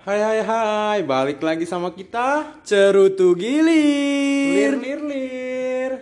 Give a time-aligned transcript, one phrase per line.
[0.00, 4.72] Hai hai hai, balik lagi sama kita Cerutu Lir gilir.
[4.80, 5.92] lir lir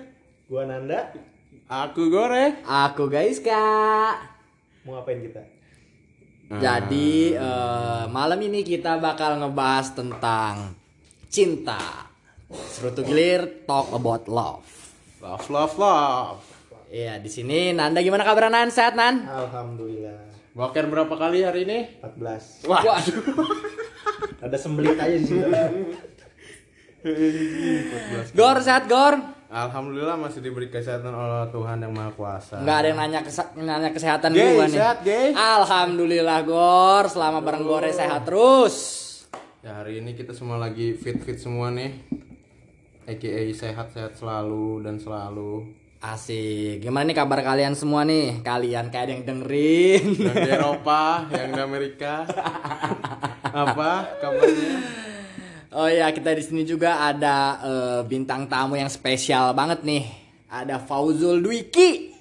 [0.47, 1.11] Gua Nanda,
[1.67, 4.15] Aku Gore Aku guys kak.
[4.87, 5.43] mau ngapain kita?
[6.49, 10.79] Jadi eh, malam ini kita bakal ngebahas tentang
[11.27, 12.07] cinta.
[12.49, 14.65] Cerutu gilir talk about love.
[15.19, 16.41] Love love love
[16.89, 18.71] Iya di sini Nanda gimana kabar Nan?
[18.71, 19.27] Sehat Nan?
[19.27, 20.31] Alhamdulillah.
[20.55, 21.79] Boker berapa kali hari ini?
[22.01, 22.65] 14.
[22.65, 23.19] Wah, Waduh.
[24.39, 25.43] Ada sembelit aja di sini.
[28.35, 29.15] Gor sehat Gor?
[29.49, 33.91] Alhamdulillah masih diberi kesehatan oleh Tuhan yang Maha Kuasa Nggak ada yang nanya kesa- nanya
[33.91, 34.77] kesehatan Gay, gua nih.
[34.77, 35.33] sehat, gay.
[35.33, 38.77] Alhamdulillah Gor, selama bareng Gore sehat terus.
[39.59, 41.97] Ya hari ini kita semua lagi fit-fit semua nih
[43.07, 45.65] AKA sehat-sehat selalu dan selalu
[45.99, 46.79] Asik.
[46.79, 48.39] Gimana nih kabar kalian semua nih?
[48.47, 50.05] Kalian kayak ada yang dengerin.
[50.15, 52.23] Yang di Eropa, yang di Amerika
[53.67, 54.79] Apa kabarnya?
[55.75, 60.07] Oh ya, kita di sini juga ada eh, bintang tamu yang spesial banget nih.
[60.47, 62.15] Ada Fauzul Dwiki.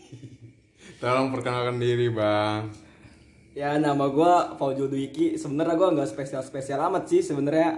[0.98, 2.74] Tolong perkenalkan diri bang
[3.54, 5.38] Ya nama gua Fauzul Dwiki.
[5.38, 7.78] Sebenarnya gua nggak spesial-spesial amat sih sebenarnya.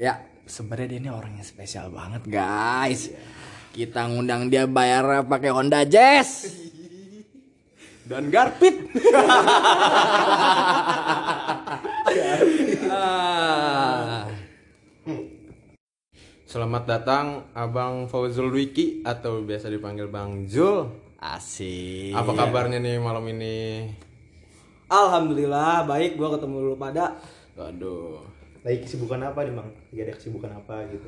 [0.00, 3.12] Ya, sebenarnya dia ini orang yang spesial banget, guys.
[3.70, 6.50] Kita ngundang dia bayar pakai Honda Jazz.
[8.02, 8.74] Dan Garpit
[12.90, 14.26] Ah.
[16.50, 20.90] Selamat datang Abang Fauzul Wiki atau biasa dipanggil Bang Jul.
[21.22, 22.10] Asik.
[22.10, 23.86] Apa kabarnya nih malam ini?
[24.90, 27.14] Alhamdulillah baik gua ketemu lu pada.
[27.54, 28.26] Waduh.
[28.66, 29.70] Lagi kesibukan apa nih, Bang?
[29.94, 31.06] Lagi ada kesibukan apa gitu?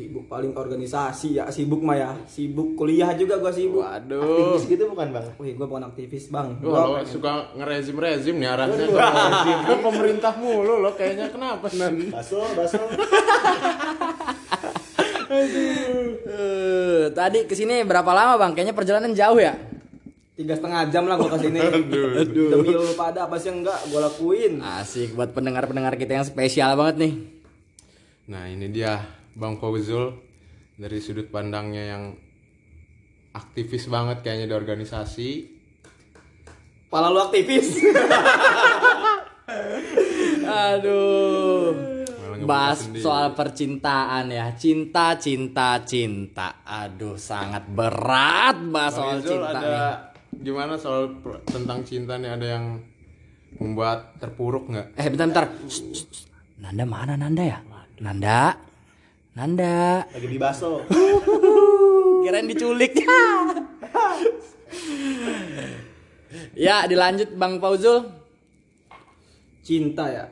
[0.00, 2.10] Aduh sibuk paling organisasi ya sibuk mah ya.
[2.24, 3.84] Sibuk kuliah juga gua sibuk.
[3.84, 4.24] Waduh.
[4.24, 5.26] Aktivis gitu bukan, Bang?
[5.36, 6.56] Wih gua bukan aktivis bang.
[6.64, 9.58] Wah, Gua lo suka ngerezim-rezim nih arahnya ke rezim.
[9.68, 12.08] Ke pemerintah mulu lo kayaknya kenapa nan?
[12.08, 12.80] Baso, baso.
[15.30, 18.50] Eh, tadi ke sini berapa lama bang?
[18.56, 19.54] Kayaknya perjalanan jauh ya?
[20.40, 21.60] tiga setengah jam lah gua ke sini.
[22.24, 22.48] Aduh.
[22.48, 24.64] Demi lu pada apa sih enggak gua lakuin.
[24.64, 27.12] Asik buat pendengar-pendengar kita yang spesial banget nih.
[28.32, 30.16] Nah ini dia Bang Fauzul
[30.74, 32.02] dari sudut pandangnya yang
[33.30, 35.30] aktivis banget kayaknya di organisasi.
[36.90, 37.78] Pala lu aktivis.
[40.50, 41.70] Aduh.
[42.40, 44.50] Bahas soal percintaan ya.
[44.56, 46.64] Cinta, cinta, cinta.
[46.66, 49.94] Aduh, sangat berat bahas soal Izul cinta ada nih.
[50.40, 52.64] gimana soal tentang cinta nih ada yang
[53.60, 54.98] membuat terpuruk nggak?
[54.98, 55.44] Eh, bentar, bentar.
[55.68, 56.24] Shh, shh, shh.
[56.58, 57.58] Nanda mana Nanda ya?
[58.00, 58.69] Nanda.
[59.30, 60.02] Nanda.
[60.10, 60.82] Lagi di baso.
[62.20, 62.92] Kirain diculik.
[66.58, 68.22] ya, dilanjut Bang Fauzul.
[69.60, 70.24] cinta ya.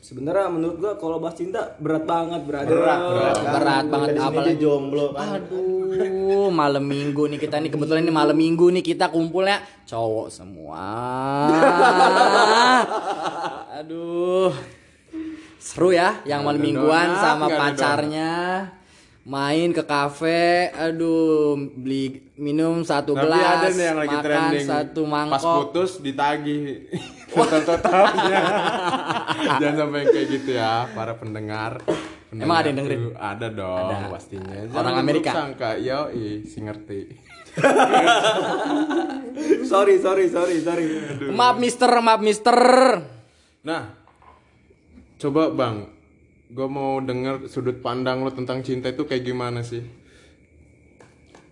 [0.00, 2.72] Sebenarnya menurut gua kalau bahas cinta berat banget brother.
[2.72, 3.36] Berat, berat.
[3.44, 5.36] Berat banget, Dari sini apalagi- jomblo kan.
[5.36, 10.88] Aduh, malam minggu nih kita nih kebetulan ini malam minggu nih kita kumpulnya cowok semua.
[13.84, 14.56] Aduh.
[15.68, 18.64] Seru ya yang malam mingguan sama pacarnya
[19.28, 24.64] main ke kafe, aduh beli minum satu Tapi gelas, ada nih yang lagi makan trending
[24.64, 25.52] satu Pas mangkok.
[25.68, 26.88] putus ditagih
[27.36, 28.40] total totalnya
[29.60, 31.84] Jangan sampai kayak gitu ya Para pendengar,
[32.32, 33.20] Emang ada yang Pendengar dengerin?
[33.20, 34.08] Ada dong Ada.
[34.08, 35.30] pastinya Orang buruk Amerika?
[35.36, 37.00] sangka Yoi si ngerti
[39.66, 40.84] sorry sorry sorry sorry.
[41.28, 42.54] Maaf Mister, maaf Mister.
[43.66, 43.97] Nah
[45.18, 45.76] Coba bang
[46.48, 49.82] Gue mau denger sudut pandang lo tentang cinta itu kayak gimana sih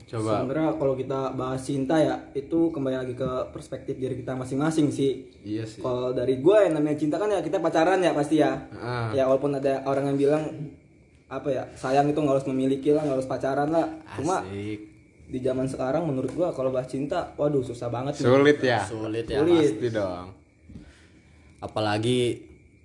[0.07, 4.95] Coba Sebenarnya kalau kita bahas cinta ya itu kembali lagi ke perspektif diri kita masing-masing
[4.95, 5.27] sih.
[5.43, 8.55] Iya sih Kalau dari gue yang namanya cinta kan ya kita pacaran ya pasti ya.
[8.79, 9.11] Ah.
[9.11, 10.43] Ya walaupun ada orang yang bilang
[11.27, 13.87] apa ya sayang itu nggak harus memiliki lah nggak harus pacaran lah.
[14.15, 14.79] Cuma Asik.
[15.27, 18.23] di zaman sekarang menurut gua kalau bahas cinta, waduh susah banget.
[18.23, 18.31] nih.
[18.31, 19.43] Sulit ya Sulit ya.
[19.43, 19.75] Sulit.
[19.75, 20.27] Pasti dong
[21.59, 22.19] Apalagi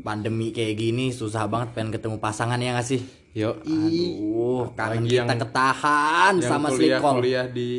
[0.02, 3.02] pandemi kayak gini susah banget pengen ketemu pasangan ya gak sih?
[3.32, 7.16] Yo Aduh, kangen kita yang- ketahan yang sama kuliah sleep call.
[7.18, 7.70] kuliah di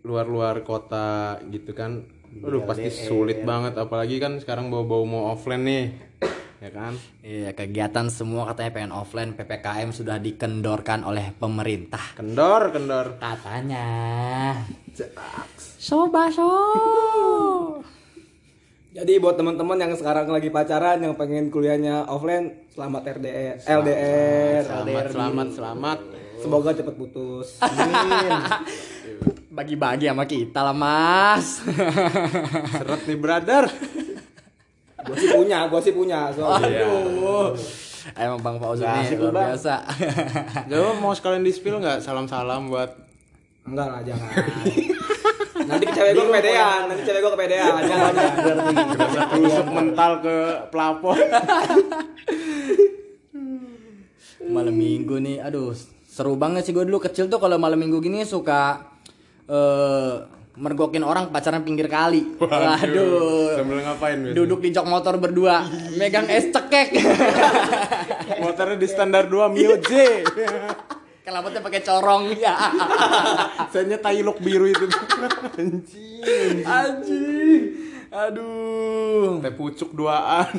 [0.00, 1.08] luar-luar kota
[1.46, 5.84] gitu kan aduh pasti sulit banget apalagi kan sekarang bau-bau mau offline nih
[6.58, 12.14] ya kan Iya, kegiatan semua katanya pengen offline, PPKM sudah dikendorkan oleh pemerintah.
[12.14, 13.86] kendor kendor Katanya.
[15.76, 16.48] Soba so.
[18.90, 24.82] Jadi buat teman-teman yang sekarang lagi pacaran yang pengen kuliahnya offline, selamat RDR, LDR, selamat
[24.82, 25.06] LDR.
[25.14, 25.98] selamat selamat
[26.42, 27.62] Semoga cepet putus.
[29.60, 31.62] Bagi-bagi sama kita lah, Mas.
[32.80, 33.70] seret nih brother
[35.06, 36.20] Gua sih punya, gua sih punya.
[36.34, 36.82] Soalnya.
[36.82, 37.54] Aduh.
[38.18, 39.46] Emang Bang Fauzul Nggak nih luar Bang.
[39.54, 39.74] biasa.
[40.66, 42.90] Coba mau sekalian di spill nggak salam-salam buat
[43.70, 44.30] Enggak lah, jangan.
[46.00, 47.72] cewek gua kepedean, nanti cewek gua kepedean.
[47.84, 48.12] Jangan,
[49.30, 50.36] tusuk mental ke
[50.72, 51.16] pelapor.
[54.40, 58.26] malam minggu nih aduh seru banget sih gue dulu kecil tuh kalau malam minggu gini
[58.26, 58.82] suka
[59.46, 60.26] eh
[60.58, 64.34] mergokin orang pacaran pinggir kali waduh Sambil ngapain biasanya?
[64.34, 65.62] duduk di jok motor berdua
[65.94, 66.98] megang es cekek
[68.42, 69.90] Motornya di standar 2 Mio J.
[71.30, 72.24] kelapatnya pakai corong.
[72.40, 72.56] Ya.
[73.70, 74.86] Saya tai look biru itu.
[75.54, 76.64] Anjing.
[76.66, 77.62] anjing.
[78.10, 79.38] Aduh.
[79.38, 80.50] Teh pucuk duaan.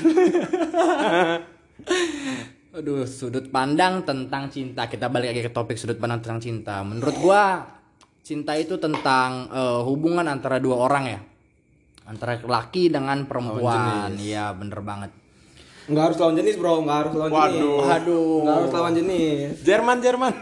[2.71, 4.87] aduh sudut pandang tentang cinta.
[4.87, 6.79] Kita balik lagi ke topik sudut pandang tentang cinta.
[6.85, 7.65] Menurut gua
[8.21, 11.19] cinta itu tentang eh, hubungan antara dua orang ya.
[12.07, 14.15] Antara laki dengan perempuan.
[14.15, 15.20] Iya bener banget
[15.89, 16.85] Enggak harus lawan jenis, Bro.
[16.85, 17.41] Enggak harus lawan jenis.
[17.41, 17.79] Waduh.
[17.89, 19.49] aduh Enggak harus lawan jenis.
[19.65, 20.33] Jerman Jerman.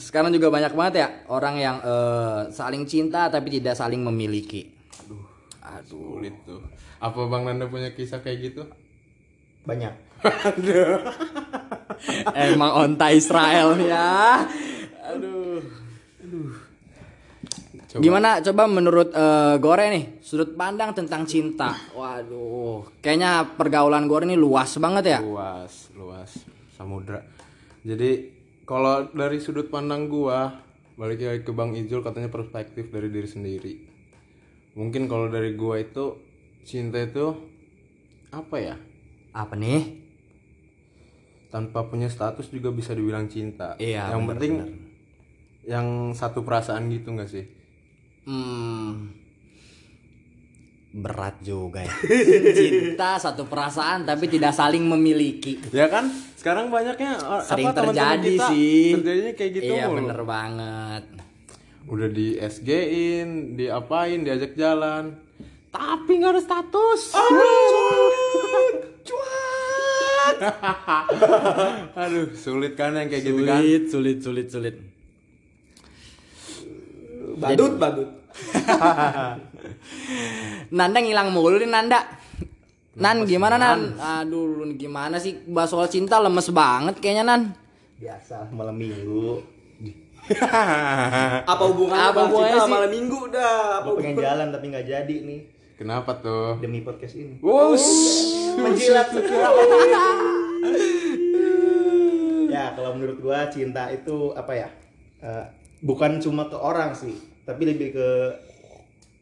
[0.00, 4.70] sekarang juga banyak banget ya orang yang eh, saling cinta tapi tidak saling memiliki
[5.84, 6.62] aduh Sulit tuh.
[7.02, 8.62] Apa Bang Nanda punya kisah kayak gitu?
[9.68, 9.92] Banyak.
[12.48, 14.40] emang onta Israel ya
[15.04, 15.60] aduh
[17.94, 18.02] Coba.
[18.02, 21.70] Gimana coba menurut eh, Gore nih sudut pandang tentang cinta.
[21.94, 25.18] Waduh, kayaknya pergaulan Gore ini luas banget ya.
[25.22, 26.30] luas luas
[26.74, 27.22] samudra
[27.80, 28.34] jadi
[28.66, 30.58] kalau dari sudut pandang gua
[30.94, 33.72] balik lagi ke bang Ijul katanya perspektif dari diri sendiri
[34.74, 36.18] mungkin kalau dari gua itu
[36.62, 37.30] cinta itu
[38.28, 38.74] apa ya
[39.30, 40.02] Apa nih?
[41.46, 44.52] tanpa punya status juga bisa dibilang cinta Iya, yang bener, penting
[45.62, 47.46] yang satu perasaan gitu nggak sih
[48.24, 49.12] Hmm,
[50.94, 51.92] berat juga ya.
[52.56, 55.60] Cinta satu perasaan tapi tidak saling memiliki.
[55.68, 58.94] ya kan sekarang banyaknya uh, Sering apa, terjadi kita sih.
[58.94, 59.96] terjadinya kayak gitu Iya mulu.
[59.98, 61.04] bener banget.
[61.84, 65.20] udah di SG-in, diapain, diajak jalan.
[65.68, 67.12] Tapi nggak ada status.
[69.04, 70.36] Cuat.
[72.00, 73.60] Aduh, sulit kan yang kayak gitu kan.
[73.60, 74.76] Sulit, sulit, sulit, sulit.
[77.34, 78.08] Badut, badut.
[80.76, 82.00] Nanda ngilang mulu nih Nanda.
[82.94, 83.98] Nan gimana Nan?
[83.98, 87.42] Aduh lu gimana sih bahas soal cinta lemes banget kayaknya Nan.
[87.98, 89.42] Biasa malam minggu.
[91.44, 92.72] Apa hubungannya Apa hubungannya Cinta sih?
[92.72, 93.84] malam minggu dah?
[93.84, 95.40] Apa Gue pengen jalan tapi nggak jadi nih
[95.76, 96.56] Kenapa tuh?
[96.64, 97.36] demi podcast ini.
[97.44, 97.84] Wus.
[98.56, 99.10] Menjilat
[102.48, 104.68] ya kalau menurut gua cinta itu apa ya?
[105.18, 105.44] Eh,
[105.80, 108.08] bukan cuma ke orang sih, tapi lebih ke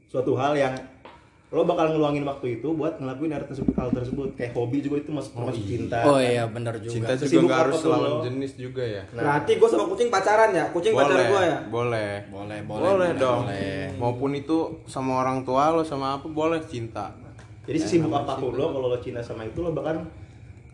[0.07, 0.75] suatu hal yang
[1.49, 5.13] lo bakal ngeluangin waktu itu buat ngelakuin hal tersebut hal tersebut kayak hobi juga itu
[5.13, 6.97] masuk termasuk cinta Oh iya bener juga.
[6.97, 8.21] Cinta juga Sesibuk nggak harus lawan lo.
[8.25, 9.03] jenis juga ya.
[9.13, 10.65] Berarti gue sama kucing pacaran ya?
[10.73, 11.59] Kucing pacar Boleh, gue ya?
[11.69, 12.11] boleh.
[12.27, 13.45] Boleh, Boleh, boleh, dong.
[13.45, 13.85] boleh.
[13.95, 14.57] Maupun itu
[14.87, 17.13] sama orang tua lo sama apa boleh cinta.
[17.63, 20.01] jadi sesibuk apa pun lo kalau lo cinta sama itu lo bakal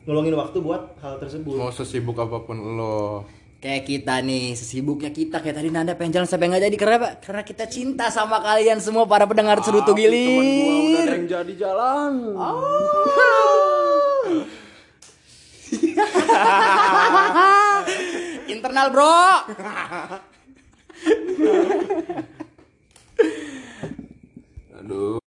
[0.02, 3.26] ngeluangin waktu buat hal tersebut Mau sesibuk apa pun lo.
[3.58, 7.18] Kayak kita nih, sesibuknya kita kayak tadi Nanda pengen jalan sampai nggak jadi karena apa?
[7.18, 11.54] Karena kita cinta sama kalian semua para pendengar Cerutu Temen gua udah ada yang jadi
[11.58, 12.38] jalan.
[18.54, 19.26] Internal bro.
[24.78, 25.18] Aduh.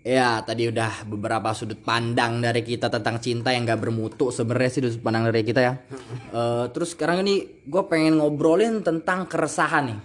[0.00, 4.80] Ya, tadi udah beberapa sudut pandang dari kita tentang cinta yang gak bermutu sebenarnya sih
[4.80, 5.74] sudut pandang dari kita ya.
[6.30, 9.98] Eh, terus sekarang ini gue pengen ngobrolin tentang keresahan nih.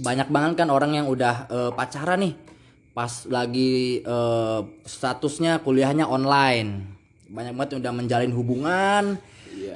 [0.00, 2.34] Banyak banget kan orang yang udah eh, pacaran nih,
[2.96, 6.88] pas lagi eh, statusnya kuliahnya online.
[7.28, 9.04] Banyak banget yang udah menjalin hubungan.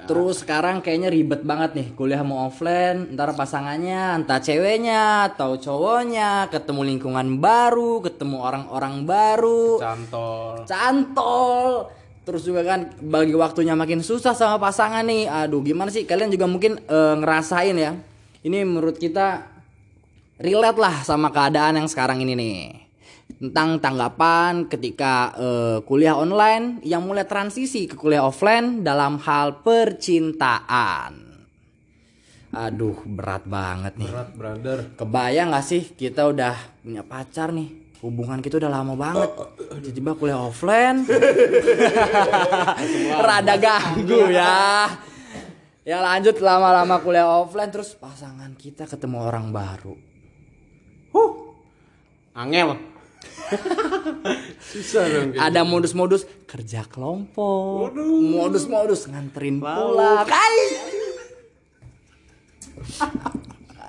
[0.06, 6.46] Terus sekarang kayaknya ribet banget nih kuliah mau offline, ntar pasangannya, entah ceweknya atau cowoknya,
[6.54, 10.62] ketemu lingkungan baru, ketemu orang-orang baru, Cantol.
[10.64, 11.90] cantol.
[12.26, 15.30] Terus juga kan bagi waktunya makin susah sama pasangan nih.
[15.30, 17.94] Aduh, gimana sih kalian juga mungkin eh, ngerasain ya.
[18.42, 19.46] Ini menurut kita
[20.38, 22.85] relate lah sama keadaan yang sekarang ini nih.
[23.36, 31.20] Tentang tanggapan ketika eh, kuliah online yang mulai transisi ke kuliah offline dalam hal percintaan.
[32.56, 34.08] Aduh, berat banget nih.
[34.08, 34.78] Berat brother.
[34.96, 37.68] Kebayang gak sih kita udah punya pacar nih?
[38.00, 39.28] Hubungan kita udah lama banget.
[39.84, 41.04] Tiba-tiba kuliah offline.
[43.28, 44.88] Rada ganggu ya.
[45.84, 46.40] Ya lanjut.
[46.40, 49.92] Lama-lama kuliah offline Terus pasangan kita ketemu orang baru.
[51.12, 51.52] Huh.
[52.32, 52.95] Angel
[54.58, 57.94] susah dong Ada modus-modus kerja kelompok.
[58.32, 60.26] Modus-modus nganterin pulang.
[60.26, 60.58] Kai.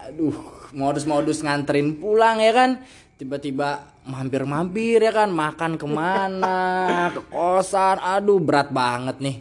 [0.10, 0.36] Aduh,
[0.74, 2.72] modus-modus nganterin pulang ya kan.
[3.18, 6.60] Tiba-tiba mampir-mampir ya kan, makan ke mana,
[7.16, 7.98] ke kosan.
[7.98, 9.38] Aduh, berat banget nih.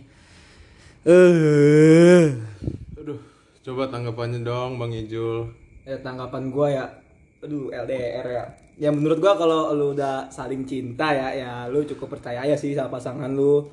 [1.06, 2.34] Eh.
[2.98, 3.22] aduh
[3.62, 5.46] coba tanggapannya dong bang Ijul
[5.86, 6.86] Ya tanggapan gua ya,
[7.46, 8.44] aduh LDR ya.
[8.76, 12.76] Ya menurut gua kalau lu udah saling cinta ya, ya lu cukup percaya ya sih
[12.76, 13.64] sama pasangan lu.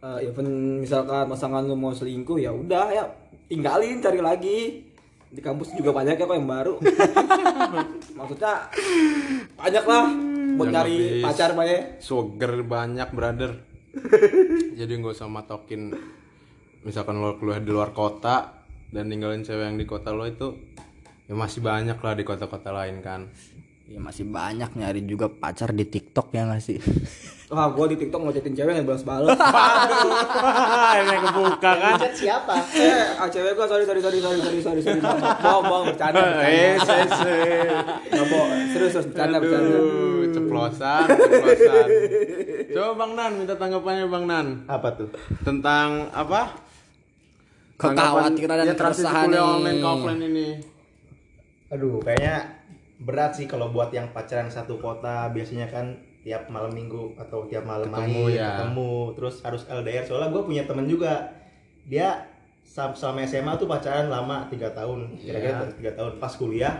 [0.00, 3.04] Eh even misalkan pasangan lu mau selingkuh ya udah ya
[3.52, 4.58] tinggalin cari lagi.
[5.30, 6.74] Di kampus juga banyak ya kok yang baru.
[8.18, 8.54] Maksudnya
[9.54, 10.04] banyak lah
[10.58, 11.24] buat Jangan nyari habis.
[11.24, 11.78] pacar pak ya.
[12.02, 13.52] Sugar banyak brother
[14.78, 15.94] Jadi nggak usah matokin
[16.82, 20.54] Misalkan lo keluar di luar kota Dan ninggalin cewek yang di kota lo itu
[21.30, 23.30] Ya masih banyak lah di kota-kota lain kan
[23.90, 26.78] Ya masih banyak nyari juga pacar di TikTok ya nggak sih?
[27.50, 29.34] Wah gua di TikTok ngecetin cewek yang balas-balas.
[31.02, 32.54] Ini kebuka kan Chat siapa?
[32.70, 35.00] eh, ah, cewek gua sorry sorry sorry sorry sorry sorry sorry.
[35.42, 36.22] Bohong bohong bercanda.
[36.46, 38.50] Eh, Nggak bohong.
[38.70, 39.78] Serius serius bercanda bercanda.
[40.30, 41.86] Ceplosan, ceplosan.
[42.70, 45.10] Coba Bang Nan, minta tanggapannya Bang Nan Apa tuh?
[45.42, 46.54] tentang apa?
[47.74, 50.48] Kekhawatiran dan ya, keresahan kuliah online ke offline ini.
[51.74, 52.59] Aduh, kayaknya
[53.00, 57.64] berat sih kalau buat yang pacaran satu kota biasanya kan tiap malam minggu atau tiap
[57.64, 58.46] malam Ketemu main ya.
[58.54, 58.90] ketemu.
[59.16, 61.12] Terus harus LDR soalnya gue punya temen juga.
[61.82, 62.22] Dia
[62.62, 65.16] sam- sama SMA tuh pacaran lama tiga tahun.
[65.16, 65.74] Kira-kira Iya.
[65.74, 66.10] tiga tahun.
[66.16, 66.74] Pas kuliah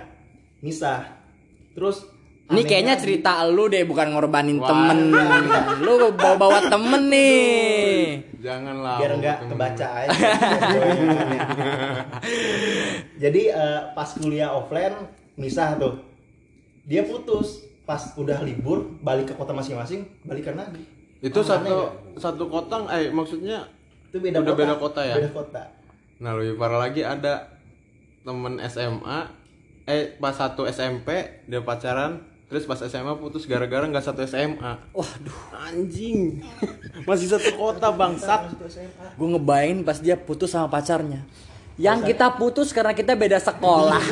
[0.60, 1.18] misah.
[1.72, 2.04] Terus
[2.46, 4.66] Ini kayaknya di- cerita lu deh bukan ngorbanin Wah.
[4.66, 4.98] temen.
[5.86, 8.18] Lu bawa-bawa temen nih.
[8.40, 8.96] Janganlah.
[8.98, 10.10] biar nggak kebaca aja.
[13.22, 14.96] Jadi eh, pas kuliah offline
[15.36, 15.92] misah tuh
[16.82, 17.66] dia putus.
[17.80, 20.78] Pas udah libur balik ke kota masing-masing balikan lagi
[21.18, 22.22] Itu satu nggak?
[22.22, 23.66] satu kota eh maksudnya
[24.06, 24.60] itu beda Udah kota.
[24.62, 25.14] beda kota ya?
[25.16, 25.62] beda kota.
[26.18, 27.50] Nah lebih parah lagi ada
[28.20, 29.18] temen SMA
[29.84, 31.08] eh pas satu SMP
[31.44, 35.40] dia pacaran terus pas SMA putus gara-gara nggak satu SMA Waduh.
[35.60, 36.38] Anjing.
[37.08, 38.54] Masih satu kota bangsat.
[39.16, 41.26] Gue ngebayangin pas dia putus sama pacarnya
[41.80, 44.04] Yang kita putus karena kita beda sekolah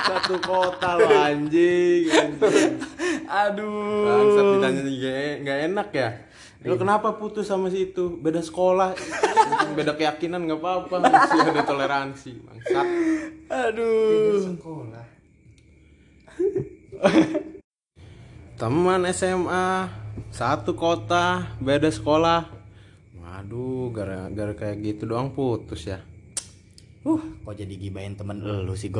[0.00, 2.80] satu kota loh anjing, anjing.
[3.28, 6.10] Aduh bangsat ditanya nggak- nggak enak ya
[6.64, 8.16] Lo kenapa putus sama si itu?
[8.16, 8.96] Beda sekolah,
[9.76, 12.86] beda keyakinan nggak apa-apa, masih ada toleransi, bangsat.
[13.52, 15.04] Aduh sekolah
[18.54, 19.92] Teman SMA
[20.32, 22.48] satu kota beda sekolah.
[23.20, 26.00] Waduh, gara-gara kayak gitu doang putus ya.
[27.04, 28.96] Uh, kok jadi gibain temen lu sih Iya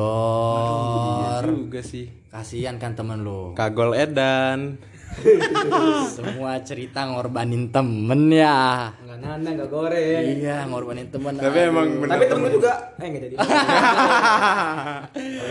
[1.40, 2.04] Gor juga sih.
[2.28, 4.76] Kasian kan temen lu Kagol Edan.
[6.16, 10.36] Semua cerita ngorbanin temen ya Enggak nana, enggak goreng.
[10.36, 13.36] Iya ngorbanin temen Tapi emang bener Tapi temen lu juga eh enggak jadi.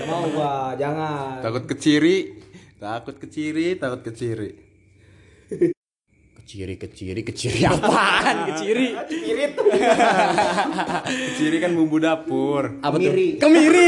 [0.14, 1.42] Mau gua, jangan.
[1.42, 2.38] takut keciri,
[2.78, 4.63] takut keciri, takut keciri.
[6.54, 9.58] Keciri keciri keciri apaan keciri Irit.
[11.34, 12.78] Keciri kan bumbu dapur.
[12.78, 13.42] Apa Kemiri.
[13.42, 13.50] tuh?
[13.50, 13.88] Kemiri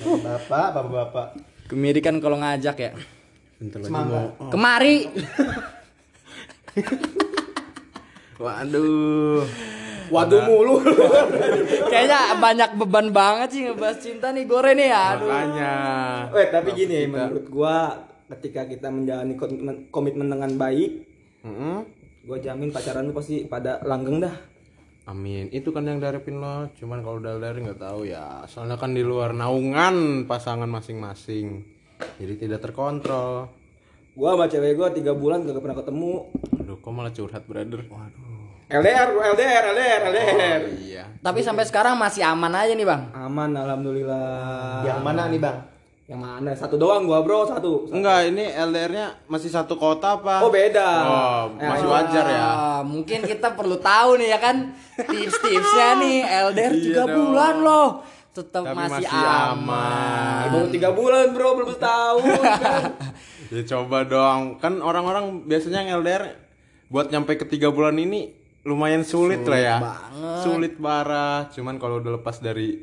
[0.00, 1.26] bapak bapak bapak
[1.68, 2.96] Kemiri kan kalau ngajak ya
[3.60, 4.16] Bentar lagi Semangka.
[4.16, 4.48] mau.
[4.48, 4.96] Kemari
[8.40, 9.44] Waduh.
[10.08, 10.80] Waduh mulu.
[11.84, 15.74] Kayaknya banyak beban banget sih ngebahas cinta nih Gore nih ya Aduh Makanya.
[16.32, 17.76] Weh, tapi gini Kita- menurut gua
[18.30, 20.90] ketika kita menjalani komitmen, komitmen dengan baik,
[21.42, 21.76] Mm-mm.
[22.24, 24.34] gua jamin pacaran lu pasti pada langgeng dah.
[25.04, 25.52] Amin.
[25.52, 26.72] Itu kan yang daripin lo.
[26.74, 28.48] Cuman kalau udah dari nggak tahu ya.
[28.48, 31.60] Soalnya kan di luar naungan pasangan masing-masing.
[32.16, 33.52] Jadi tidak terkontrol.
[34.16, 36.12] Gua sama cewek gua tiga bulan gak pernah ketemu.
[36.56, 37.82] Aduh, kok malah curhat, brother?
[37.84, 38.32] Waduh.
[38.64, 40.60] LDR, LDR, LDR, LDR.
[40.64, 41.04] Oh, iya.
[41.20, 44.84] Tapi sampai sekarang masih aman aja nih bang Aman alhamdulillah.
[44.84, 45.56] yang mana nih bang
[46.04, 46.50] Yang mana?
[46.52, 47.88] Satu doang gua, Bro, satu.
[47.88, 50.44] Enggak, ini LDR-nya masih satu kota apa?
[50.44, 50.88] Oh, beda.
[51.02, 51.94] Oh, Eh, masih iya.
[51.96, 52.44] wajar ya.
[52.44, 54.56] Ah, Mungkin kita perlu tahu nih ya kan
[54.94, 57.08] Tips-tipsnya nih LDR Iya 3 dong.
[57.08, 57.88] bulan loh
[58.30, 62.22] Tetap masih, masih aman, Baru tiga bulan, Bro, belum setahun.
[62.60, 62.82] kan.
[63.48, 64.40] Ya coba dong.
[64.58, 66.36] Kan orang-orang biasanya yang LDR
[66.86, 69.76] buat nyampe ke tiga bulan ini lumayan sulit, lah ya.
[69.78, 70.40] banget.
[70.42, 71.46] Sulit parah.
[71.48, 72.74] Cuman kalau udah lepas dari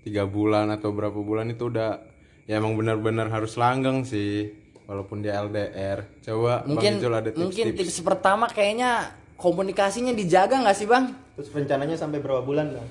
[0.00, 2.13] tiga bulan atau berapa bulan itu udah
[2.44, 4.52] ya emang benar-benar harus langgeng sih.
[4.84, 6.04] Walaupun dia LDR.
[6.20, 7.88] Coba Mungkin Bang ada mungkin tips-tips.
[7.88, 11.08] tips pertama kayaknya komunikasinya dijaga nggak sih bang?
[11.34, 12.86] terus rencananya sampai berapa bulan bang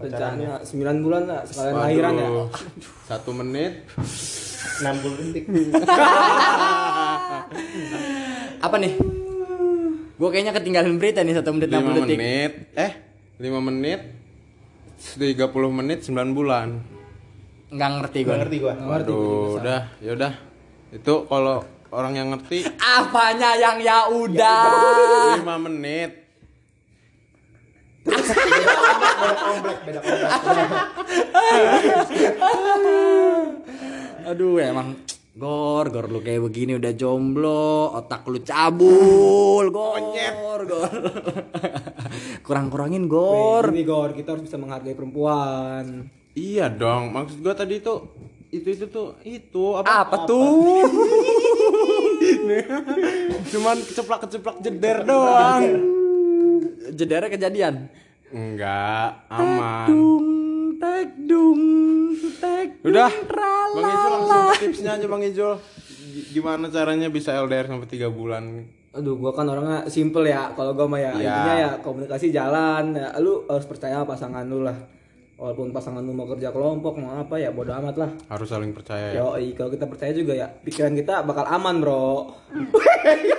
[0.00, 2.28] pacarannya Rencana 9 bulan lah sekalian lahiran ya.
[3.04, 3.84] Satu menit
[4.80, 5.44] 60 detik.
[8.66, 8.92] Apa nih?
[10.16, 12.18] Gue kayaknya ketinggalan berita nih satu menit 5 60 detik.
[12.18, 12.52] menit.
[12.78, 12.92] Eh,
[13.42, 14.00] 5 menit
[15.18, 15.34] 30
[15.68, 16.68] menit 9 bulan.
[17.72, 18.36] Nggak ngerti gue.
[18.36, 18.74] Ngerti gua.
[18.76, 20.32] Waduh, udah, yaudah.
[20.92, 25.40] Itu kalau orang yang ngerti Apanya yang ya udah?
[25.40, 26.10] 5 menit.
[28.02, 30.30] Beda komplek, beda komplek.
[34.22, 35.00] Aduh emang
[35.32, 40.92] Gor, gor lu kayak begini udah jomblo, otak lu cabul, gor, gor.
[42.46, 43.72] Kurang-kurangin gor.
[43.72, 46.04] Ini Gor, kita harus bisa menghargai perempuan.
[46.32, 48.08] Iya dong, maksud gua tadi tuh
[48.48, 50.08] itu itu tuh itu apa?
[50.08, 50.80] Apa tuh?
[53.52, 55.62] Cuman keceplak-keceplak jeder doang.
[56.98, 57.74] Jedernya kejadian.
[58.32, 59.88] Enggak, aman.
[59.88, 60.26] Dung,
[60.80, 61.60] tek dung,
[62.40, 62.80] tek.
[62.80, 63.76] Udah, tralala.
[63.76, 65.52] Bang Ijul langsung tipsnya aja Bang Ijul.
[66.32, 68.64] Gimana caranya bisa LDR sampai 3 bulan?
[68.92, 70.52] Aduh, gua kan orangnya simple ya.
[70.52, 71.28] Kalau gua mah ya, Iya.
[71.28, 72.92] intinya ya komunikasi jalan.
[72.92, 74.76] Ya, lu harus percaya pasangan lu lah.
[75.42, 78.14] Walaupun pasangan lu mau kerja kelompok mau apa ya bodo amat lah.
[78.30, 79.26] Harus saling percaya ya.
[79.26, 82.30] Yo, kalau kita percaya juga ya pikiran kita bakal aman, Bro.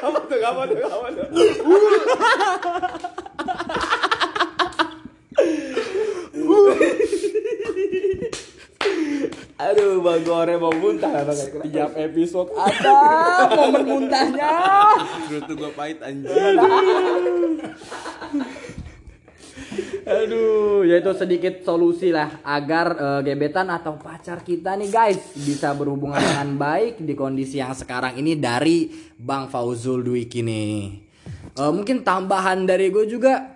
[0.03, 0.39] apa tuh?
[0.43, 0.83] Apa tuh?
[0.83, 1.27] Apa tuh?
[9.63, 12.99] Aduh, Bang Gore mau muntah apa kayak Tiap episode ada
[13.55, 14.51] momen muntahnya.
[15.47, 16.35] Tuh gua pahit anjing.
[20.03, 25.71] Aduh, ya itu sedikit solusi lah agar eh, gebetan atau pacar kita nih guys bisa
[25.71, 30.79] berhubungan dengan baik di kondisi yang sekarang ini dari Bang Fauzul Dwiki nih.
[31.55, 33.53] Eh, mungkin tambahan dari gue juga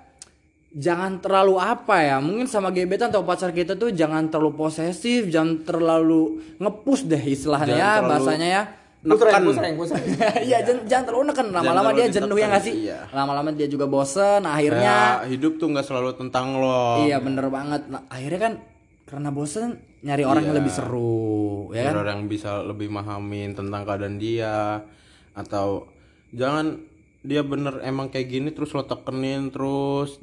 [0.78, 5.66] jangan terlalu apa ya mungkin sama gebetan atau pacar kita tuh jangan terlalu posesif jangan
[5.66, 8.64] terlalu ngepus deh istilahnya Jangan ya terlalu bahasanya ya
[8.98, 10.04] Pusreng, pusreng.
[10.50, 13.00] Iya jangan, jangan terlalu neken lama-lama dia jenuh ya nggak sih iya.
[13.14, 17.06] lama-lama dia juga bosen akhirnya Kayak hidup tuh nggak selalu tentang lo.
[17.06, 17.86] Iya bener banget.
[17.88, 18.54] Nah, akhirnya kan
[19.08, 19.70] karena bosen
[20.04, 20.60] nyari orang yang Iya.
[20.60, 21.96] lebih seru, ya kan?
[22.04, 24.82] Orang bisa lebih mahamin tentang keadaan dia
[25.38, 25.86] atau
[26.34, 26.82] jangan
[27.22, 30.18] dia bener emang kayak gini terus lo tekenin terus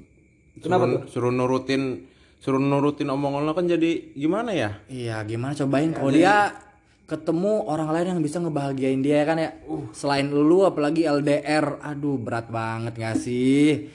[0.59, 2.07] suruh, suruh nurutin
[2.38, 6.53] suruh nurutin omongan lo kan jadi gimana ya Iya gimana cobain kalau dia
[7.05, 9.51] ketemu orang lain yang bisa ngebahagiain dia ya kan ya.
[9.93, 13.93] Selain lu apalagi LDR, aduh berat banget gak sih?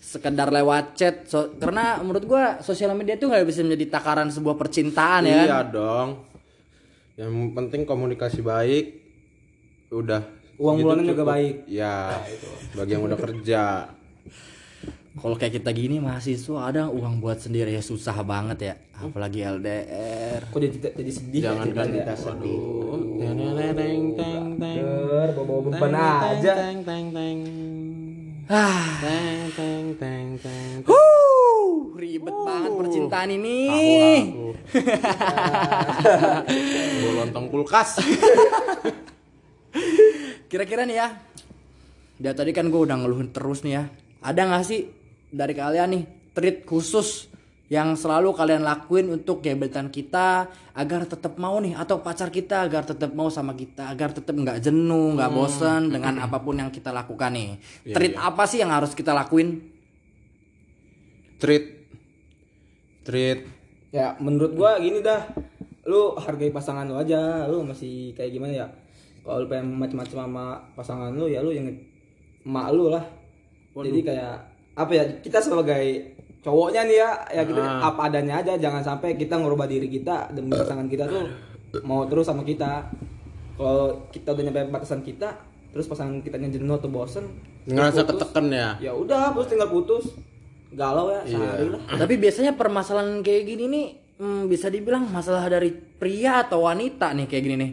[0.00, 4.54] Sekedar lewat chat, so- karena menurut gua sosial media tuh nggak bisa menjadi takaran sebuah
[4.54, 5.44] percintaan ya kan?
[5.44, 6.08] iya dong.
[7.14, 8.86] Yang penting komunikasi baik.
[9.90, 10.22] Udah.
[10.56, 11.54] Uang Gitu bulanan juga baik.
[11.66, 12.10] ya
[12.72, 13.62] bagi yang udah kerja
[15.10, 20.46] Kalau kayak kita gini mahasiswa ada uang buat sendiri ya susah banget ya, apalagi LDR.
[20.46, 22.58] Kok jadi, jadi sedih jangan ya kan kita sedih
[23.18, 24.78] teng teng teng
[25.66, 26.52] beban Teng, aja.
[26.54, 27.38] teng teng teng
[28.46, 28.98] Ah.
[29.02, 30.78] teng teng teng teng
[31.98, 33.58] ribet banget percintaan ini.
[33.66, 34.54] aku
[37.02, 37.98] Gua lontong kulkas
[40.46, 41.08] Kira-kira nih ya.
[42.14, 43.84] Dari tadi kan gue udah ngeluhin terus nih ya.
[44.20, 44.99] Ada nggak sih
[45.30, 47.30] dari kalian nih treat khusus
[47.70, 52.82] yang selalu kalian lakuin untuk gebetan kita agar tetap mau nih atau pacar kita agar
[52.82, 56.90] tetap mau sama kita agar tetap nggak jenuh nggak bosan dengan apa pun yang kita
[56.90, 57.62] lakukan nih.
[57.94, 59.62] Treat apa sih yang harus kita lakuin?
[61.38, 61.64] Treat.
[63.06, 63.46] Treat.
[63.94, 65.30] Ya menurut gua gini dah.
[65.86, 67.46] Lu hargai pasangan lu aja.
[67.46, 68.66] Lu masih kayak gimana ya?
[69.22, 71.70] Kalau lu pengen macam-macam sama pasangan lu Ya lu yang
[72.42, 73.06] emak lu lah.
[73.78, 74.49] Jadi kayak
[74.80, 79.36] Apa ya Kita sebagai cowoknya nih ya Ya gitu apa adanya aja Jangan sampai kita
[79.36, 81.28] ngerubah diri kita Demi pasangan kita tuh
[81.84, 82.88] Mau terus sama kita.
[83.54, 87.30] Kalau kita udah nyampe batasan kita Terus pasangan kitanya jenuh atau bosen
[87.68, 88.10] ngerasa putus.
[88.16, 88.70] keteken ya?
[88.82, 90.04] Ya udah terus tinggal putus.
[90.70, 91.82] Galau ya sehari lah.
[92.02, 93.86] Tapi biasanya permasalahan kayak gini nih
[94.22, 97.72] hmm, bisa dibilang masalah dari pria atau wanita nih kayak gini nih.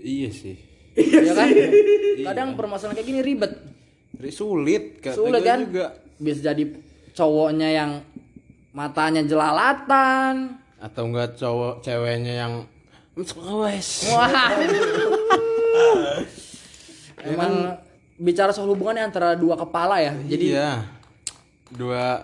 [0.00, 0.56] Iya sih.
[0.96, 1.48] Ya kan?
[2.32, 3.52] Kadang permasalahan kayak gini ribet.
[4.32, 5.60] Sulit kata sulit kan?
[5.68, 6.64] juga bisa jadi
[7.16, 7.90] cowoknya yang
[8.76, 10.60] matanya jelalatan.
[10.76, 12.52] Atau enggak cowok ceweknya yang
[13.64, 14.12] wes?
[14.12, 14.52] Wah.
[17.26, 17.80] Emang
[18.20, 20.12] bicara soal hubungan antara dua kepala ya.
[20.28, 20.84] Jadi iya.
[21.72, 22.22] Dua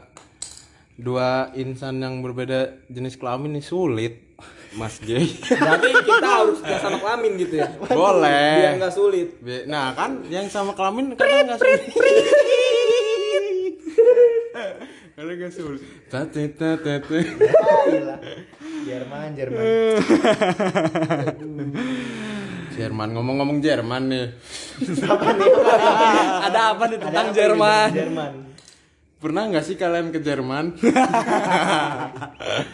[0.95, 4.37] dua insan yang berbeda jenis kelamin ini sulit
[4.77, 5.25] Mas J.
[5.61, 7.69] Berarti kita harus yang sama kelamin gitu ya?
[7.77, 9.29] Biar boleh nggak sulit.
[9.41, 11.83] Be- nah kan yang sama kelamin kadang nggak sulit
[15.17, 15.81] Karena gak sulit.
[16.09, 17.19] Tate tate tate.
[17.21, 17.53] Ya,
[17.89, 18.19] iyalah.
[18.83, 19.63] Jerman, Jerman.
[22.77, 24.27] Jerman ngomong-ngomong Jerman nih.
[25.05, 25.51] Apa nih?
[26.49, 27.89] Ada apa nih tentang apa Jerman?
[27.93, 28.33] Jerman.
[29.23, 30.75] Pernah nggak sih kalian ke Jerman?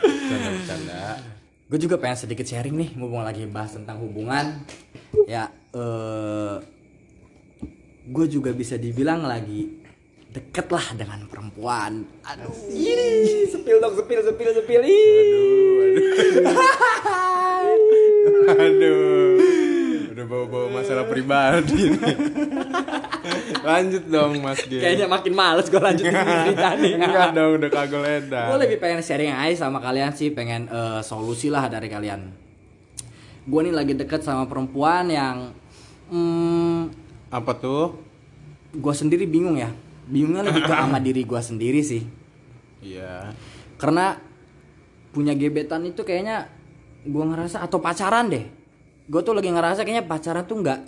[0.00, 1.20] Canda-canda.
[1.68, 4.64] Gue juga pengen sedikit sharing nih, ngomong lagi bahas tentang hubungan.
[5.28, 6.56] Ya, eh
[8.08, 9.84] gue juga bisa dibilang lagi
[10.28, 12.04] deket lah dengan perempuan.
[12.22, 14.80] Aduh, Ih, sepil dong, sepil, sepil, sepil.
[14.84, 15.96] Ih.
[18.48, 19.40] Aduh.
[20.12, 22.16] Udah bawa-bawa masalah pribadi nih.
[23.62, 24.80] Lanjut dong Mas G.
[24.80, 26.92] kayaknya makin males gue lanjutin cerita nih.
[26.96, 28.42] Enggak dong udah kagak leda.
[28.50, 32.20] Gue lebih pengen sharing aja sama kalian sih, pengen eh, solusi lah dari kalian.
[33.48, 35.52] Gue nih lagi deket sama perempuan yang,
[36.12, 36.92] hmm,
[37.32, 37.96] Apa tuh?
[38.68, 39.72] gue sendiri bingung ya.
[40.08, 42.02] Bingungnya lebih ke sama diri gue sendiri sih.
[42.80, 43.32] Iya.
[43.76, 44.16] Karena
[45.12, 46.48] punya gebetan itu kayaknya
[47.04, 48.44] gue ngerasa atau pacaran deh.
[49.08, 50.80] Gue tuh lagi ngerasa kayaknya pacaran tuh nggak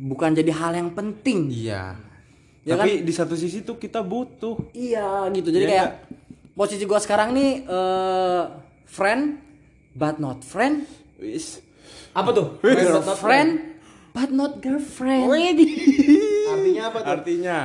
[0.00, 1.48] bukan jadi hal yang penting.
[1.48, 1.96] Iya.
[2.64, 4.72] Ya Tapi di satu sisi tuh kita butuh.
[4.76, 5.48] Iya gitu.
[5.48, 5.90] Jadi Iya kayak
[6.52, 8.42] posisi gue sekarang nih eh,
[8.84, 9.40] friend
[9.96, 10.84] but not friend.
[12.12, 12.46] Apa tuh?
[12.60, 13.50] Girlfriend
[14.12, 15.30] but not girlfriend.
[16.52, 17.10] Artinya apa tuh?
[17.10, 17.56] Artinya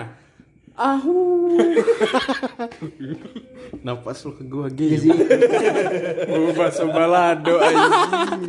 [0.76, 1.56] Ahu.
[3.82, 5.08] napas lu ke gua gini.
[6.26, 8.44] Gua bakso balado anjing.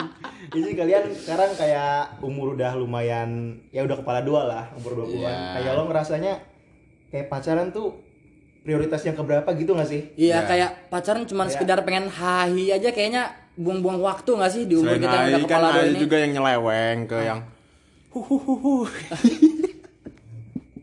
[0.48, 3.30] Jadi kalian sekarang kayak umur udah lumayan
[3.68, 5.18] ya udah kepala dua lah, umur 20-an.
[5.20, 5.36] Iya.
[5.54, 6.32] Kayak lo ngerasanya
[7.08, 7.94] kayak pacaran tuh
[8.60, 10.02] prioritasnya keberapa gitu gak sih?
[10.16, 10.40] Iya Ya.
[10.44, 13.22] kayak pacaran cuma Kayak- sekedar pengen hahi aja kayaknya
[13.54, 15.98] buang-buang waktu nggak sih di umur Selain kita yang udah kan kepala dua ada ini?
[15.98, 17.40] juga yang nyeleweng ke yang
[18.10, 18.74] huhuhuhu.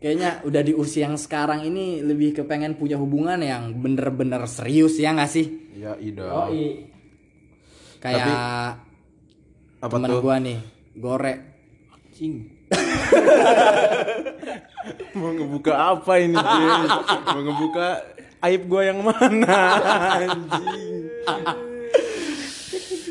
[0.04, 5.16] Kayaknya udah di usia yang sekarang ini lebih kepengen punya hubungan yang bener-bener serius ya
[5.16, 5.48] nggak sih?
[5.80, 6.28] Ya idol.
[6.28, 6.84] Oh, iya.
[8.04, 8.84] Kayak
[9.80, 10.20] Apa temen tuh?
[10.20, 10.60] gua nih,
[10.92, 11.56] Gore.
[11.88, 12.52] Anjing.
[15.16, 16.84] Mau ngebuka apa ini, Jin?
[17.24, 17.86] Mau ngebuka
[18.44, 19.56] aib gua yang mana?
[20.20, 20.68] Anjing.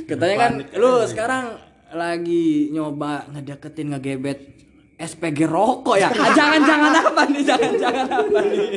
[0.05, 1.57] Katanya kan lu sekarang
[1.89, 4.52] lagi nyoba ngedeketin ngegebet
[5.03, 6.07] SPG rokok ya?
[6.09, 7.43] Ah, Jangan-jangan apa nih?
[7.43, 8.67] Jangan-jangan apa nih?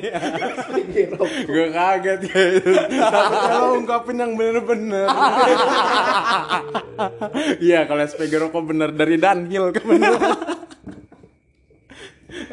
[1.50, 2.40] Gue kaget ya.
[2.98, 5.06] Takutnya lo ungkapin yang bener-bener.
[7.60, 10.16] Iya, kalau SPG rokok bener dari Dunhill ke bener.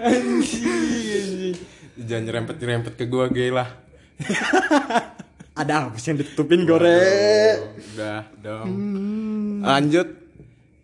[0.03, 1.55] Anjing.
[1.95, 3.71] Jangan nyerempet-nyerempet ke gua gay lah.
[5.59, 6.99] Ada apa sih yang ditutupin Gore?
[7.93, 8.67] Udah dong.
[9.62, 10.07] Lanjut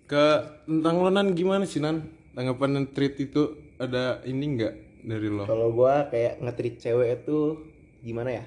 [0.05, 0.25] ke
[0.63, 2.18] tentang lo nan gimana sih nan?
[2.39, 4.71] Tanggapan treat itu ada ini enggak
[5.03, 5.43] dari lo?
[5.43, 7.67] Kalau gua kayak nge-treat cewek itu
[7.99, 8.43] gimana ya?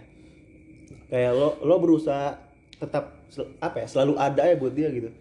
[1.13, 2.41] Kayak lo lo berusaha
[2.81, 3.87] tetap sel- apa ya?
[3.93, 5.13] Selalu ada ya buat dia gitu.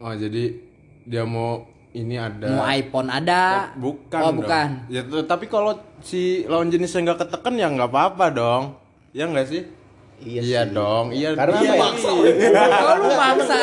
[0.00, 0.48] Oh jadi
[1.04, 2.56] dia mau ini ada.
[2.56, 3.76] Mau iPhone ada?
[3.76, 4.20] Bukan.
[4.24, 4.40] Oh dong.
[4.40, 4.68] bukan.
[4.88, 8.80] Ya tapi kalau si lawan jenisnya nggak ketekan ya nggak apa-apa dong.
[9.12, 9.68] Ya nggak sih?
[10.24, 10.72] Iya sih.
[10.72, 11.12] dong.
[11.12, 11.36] Iya.
[11.36, 11.88] Karena iya, ya?
[12.32, 12.64] iya.
[12.64, 13.56] Kalau lu maksa.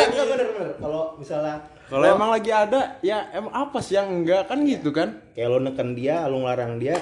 [0.78, 1.58] Kalau misalnya
[1.94, 5.22] Kalau emang lagi ada, ya emang apa sih yang enggak kan gitu kan?
[5.38, 6.98] kayak lo neken dia, lo ngelarang dia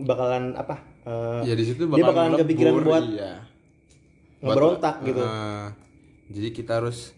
[0.00, 0.80] bakalan apa?
[1.04, 3.32] eh, Ya di situ dia bakalan ngelebur, kepikiran buat iya.
[4.40, 5.20] ngeberontak Buat- gitu.
[5.20, 5.76] Ah,
[6.32, 7.12] jadi kita harus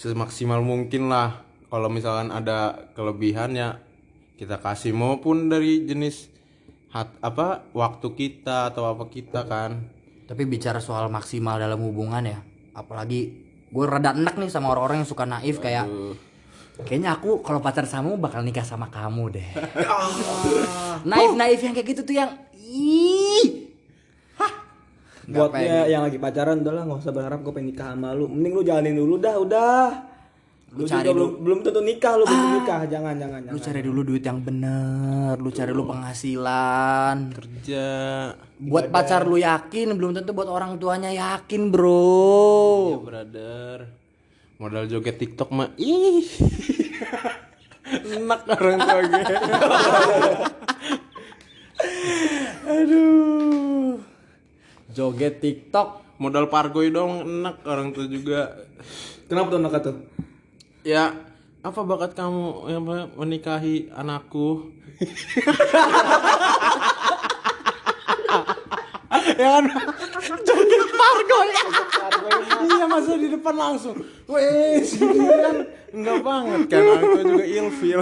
[0.00, 1.44] semaksimal mungkin lah.
[1.68, 3.84] Kalau misalkan ada kelebihan ya
[4.40, 6.32] kita kasih maupun dari jenis
[6.88, 9.92] hat, apa waktu kita atau apa kita kan.
[10.24, 12.40] Tapi bicara soal maksimal dalam hubungan ya,
[12.72, 15.84] apalagi gue rada enak nih sama orang-orang yang suka naif kayak.
[16.82, 19.48] Kayaknya aku kalau pacar sama lu bakal nikah sama kamu deh.
[21.10, 23.64] naif naif yang kayak gitu tuh yang ih.
[25.26, 28.12] Buat Nggak dia yang lagi pacaran udah lah nggak usah berharap gue pengen nikah sama
[28.12, 28.30] lu.
[28.30, 29.86] Mending lu jalanin dulu dah, udah.
[30.70, 31.26] Lu Lu, cari juga dulu.
[31.26, 33.64] belum belum tentu nikah lu belum nikah, jangan jangan Lu jangan.
[33.64, 37.16] cari dulu duit yang bener, lu cari dulu penghasilan.
[37.32, 37.86] kerja
[38.60, 42.12] Buat pacar lu yakin, belum tentu buat orang tuanya yakin, bro.
[42.86, 43.78] ya brother
[44.56, 46.24] modal joget TikTok mah ih
[48.16, 49.22] enak orang tua gue
[52.66, 54.00] Aduh.
[54.90, 56.02] Joget TikTok.
[56.16, 58.56] modal pargoy dong enak orang tua juga
[59.28, 59.96] Kenapa tuh nakal tuh?
[60.80, 61.12] ya
[61.60, 64.70] apa bakat kamu yang apa, menikahi anakku
[69.36, 69.64] ya kan?
[70.44, 71.50] Joget pargoy
[72.66, 73.96] iya masa di depan langsung.
[74.26, 75.56] Wes gitu kan.
[75.94, 76.82] Enggak banget kan?
[76.82, 78.00] Tua juga ilfil.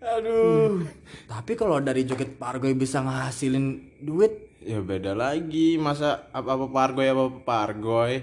[0.00, 0.84] Aduh.
[1.28, 7.40] Tapi kalau dari joget pargoy bisa ngasilin duit, Ya beda lagi, masa apa-apa pargoy apa-apa
[7.48, 8.20] pargoy.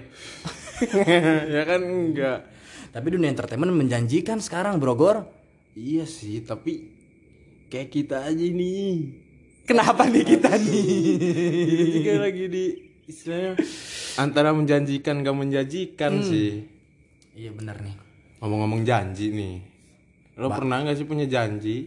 [1.54, 2.46] ya kan enggak.
[2.94, 5.26] tapi dunia entertainment menjanjikan sekarang, Brogor.
[5.74, 6.94] Iya sih, tapi
[7.66, 9.18] kayak kita aja nih.
[9.68, 10.84] Kenapa nih kita nih?
[12.00, 12.64] Kita lagi di
[13.04, 13.52] istilahnya
[14.16, 16.64] antara menjanjikan gak menjanjikan sih.
[17.36, 17.92] Iya bener nih.
[18.40, 19.60] Ngomong-ngomong janji nih.
[20.40, 21.84] Lo pernah gak sih punya janji?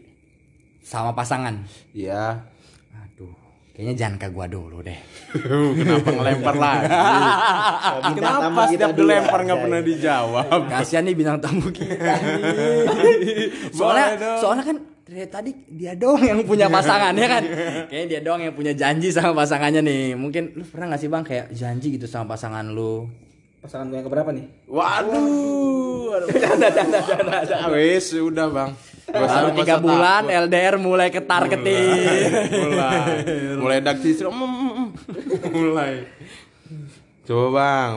[0.85, 1.57] Sama pasangan.
[1.97, 2.45] Iya.
[2.93, 3.33] Aduh,
[3.73, 4.99] kayaknya jangan ke gua dulu deh.
[5.81, 6.85] Kenapa ngelempar lagi?
[8.21, 10.69] Kenapa setiap dilempar nggak pernah dijawab?
[10.69, 13.49] Kasihan nih bintang tamu kita nih.
[13.77, 14.77] soalnya soalnya kan
[15.11, 17.43] dari tadi dia doang yang punya pasangan ya kan.
[17.91, 20.15] Kayaknya dia doang yang punya janji sama pasangannya nih.
[20.15, 23.11] Mungkin lu pernah gak sih Bang kayak janji gitu sama pasangan lu?
[23.59, 24.45] Pasangan gue yang keberapa nih?
[24.71, 25.99] Waduh.
[27.51, 28.71] Ah, Wes udah bang.
[29.11, 30.43] Baru tiga bulan takut.
[30.47, 32.31] LDR mulai ketar ketir.
[32.51, 32.99] mulai
[33.59, 34.89] mulai daksi mm, mm, mm.
[35.51, 35.93] mulai
[37.23, 37.91] coba bang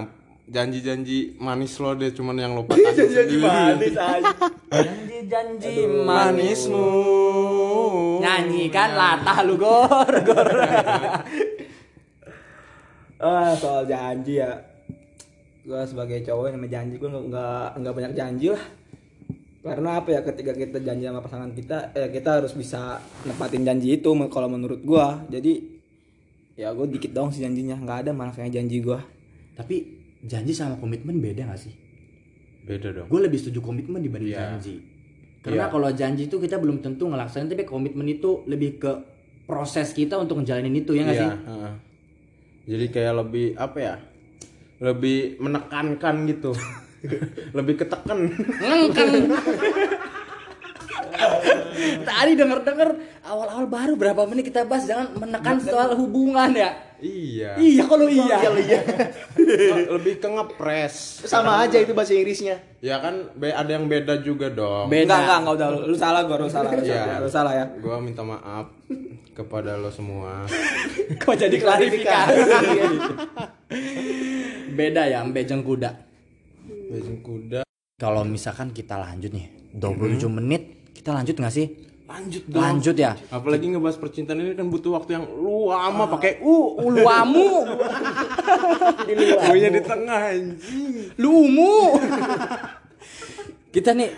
[0.45, 4.35] janji-janji manis lo deh cuman yang lo patah janji manis aja.
[4.69, 6.89] Janji-janji manismu
[8.21, 10.49] Nyanyikan latah lu gor gor.
[13.25, 14.53] Ah, soal janji ya.
[15.65, 18.65] Gue sebagai cowok yang namanya janji gue nggak nggak banyak janji lah.
[19.65, 23.97] Karena apa ya ketika kita janji sama pasangan kita, ya kita harus bisa nepatin janji
[23.97, 25.25] itu kalau menurut gua.
[25.33, 25.81] Jadi
[26.53, 29.01] ya gue dikit dong sih janjinya, nggak ada malah kayak janji gua.
[29.57, 31.75] Tapi janji sama komitmen beda gak sih?
[32.63, 34.57] beda dong Gue lebih setuju komitmen dibanding Iya.
[34.57, 34.81] janji.
[35.39, 35.71] Karena Iya.
[35.71, 38.93] kalau janji itu kita belum tentu ngelaksanain, tapi komitmen itu lebih ke
[39.45, 41.29] proses kita untuk ngejalanin itu ya nggak sih?
[41.29, 41.73] Iya, heeh.
[42.65, 43.95] jadi kayak lebih apa ya
[44.81, 46.57] lebih menekankan gitu
[47.59, 49.09] lebih ketekan Ngengken.
[52.05, 52.89] Tadi denger-denger
[53.25, 56.71] awal-awal baru berapa menit kita bahas jangan menekan soal hubungan ya.
[56.99, 58.37] iya Iya kalau iya.
[59.97, 62.57] lebih ke ngepres Sama aja itu bahasa Inggrisnya.
[62.79, 65.09] ya kan ada yang beda juga dong Beda.
[65.09, 66.97] Enggak, enggak, enggak udah lu, lu salah gua, lu salah, lu Iya.
[66.97, 67.65] salah, lu salah ya.
[67.77, 68.69] Gua minta maaf
[69.33, 70.45] kepada lo semua.
[71.21, 72.39] Kok jadi klarifikasi?
[74.75, 75.91] Beda ya ambejeng kuda.
[76.91, 77.61] Bajing kuda.
[77.95, 81.67] Kalau misalkan kita lanjut nih 27 menit, kita lanjut nggak sih?
[82.15, 82.63] Lanjut dong.
[82.63, 83.13] Lanjut ya.
[83.35, 85.27] Apalagi ngebahas percintaan ini kan butuh waktu yang
[85.67, 87.67] lama pakai u Uluamu,
[89.51, 91.11] u-nya di tengah anjing.
[91.19, 91.99] lumu.
[93.75, 94.11] kita nih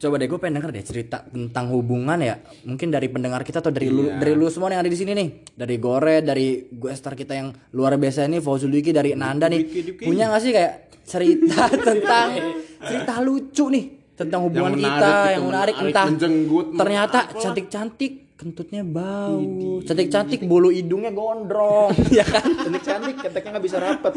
[0.00, 3.72] coba deh gue pengen denger deh cerita tentang hubungan ya mungkin dari pendengar kita atau
[3.72, 7.12] dari lu dari lu semua yang ada di sini nih dari Gore dari gue star
[7.12, 10.04] kita yang luar biasa ini Fauzul Diki dari Nanda nih Diki, Diki.
[10.08, 10.72] punya gak sih kayak
[11.04, 12.28] cerita tentang
[12.80, 17.18] cerita lucu nih tentang hubungan Yang menarik kita gitu, yang menarik, menarik, entah menjenggut, ternyata
[17.32, 19.40] cantik-cantik kentutnya bau
[19.84, 24.12] cantik-cantik bulu hidungnya gondrong ya kan Cantik cantik, keteknya nggak bisa rapet.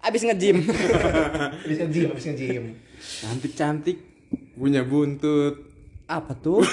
[0.00, 0.56] abis ngejim
[1.64, 2.64] Habis nge-gym, habis nge-gym.
[3.20, 3.98] Cantik-cantik
[4.56, 5.68] punya buntut.
[6.08, 6.64] apa tuh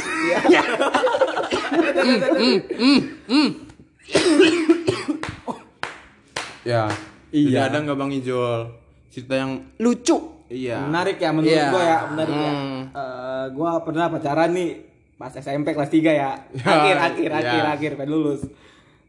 [6.67, 6.91] Ya.
[7.31, 7.47] Iya.
[7.47, 8.75] Jadi ada nggak Bang Ijol?
[9.07, 10.77] Cerita yang lucu iya.
[10.81, 11.67] Menarik ya menurut Iya.
[11.69, 12.51] gua ya, menarik ya.
[12.51, 12.81] Hmm.
[12.89, 14.69] Eh, gua pernah pacaran nih
[15.15, 16.31] pas SMP kelas 3 ya.
[16.57, 17.37] Akhir akhir Ya.
[17.37, 18.41] akhir akhir pengen lulus.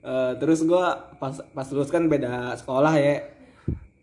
[0.00, 3.22] Eh, terus gua pas pas lulus kan beda sekolah ya.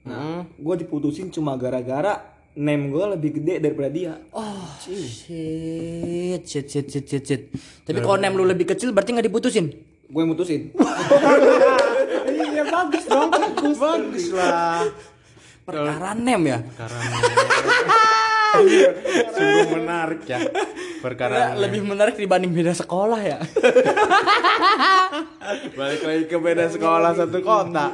[0.03, 2.21] Nah, gua diputusin cuma gara-gara
[2.53, 4.13] name gua lebih gede daripada dia.
[4.31, 7.41] oh shit shit shit shit shit shit
[7.83, 10.69] tapi kalau nem lu lebih kecil berarti nggak diputusin Gue yang mutusin.
[12.29, 13.27] Iya bagus dong.
[13.27, 13.75] Bagus.
[13.75, 14.85] Bagus lah.
[15.65, 16.99] Perkara nem ya Karena
[19.35, 20.39] sungguh menarik ya
[21.01, 23.37] perkara lebih menarik dibanding beda sekolah ya
[25.77, 27.93] balik lagi ke beda sekolah satu kota.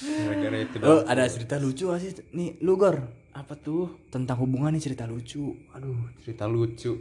[0.00, 2.98] Gara-gara itu oh ada cerita lucu gak sih nih lu gor
[3.30, 4.08] Apa tuh?
[4.08, 6.92] tentang hubungan nih cerita lucu Aduh, cerita lucu.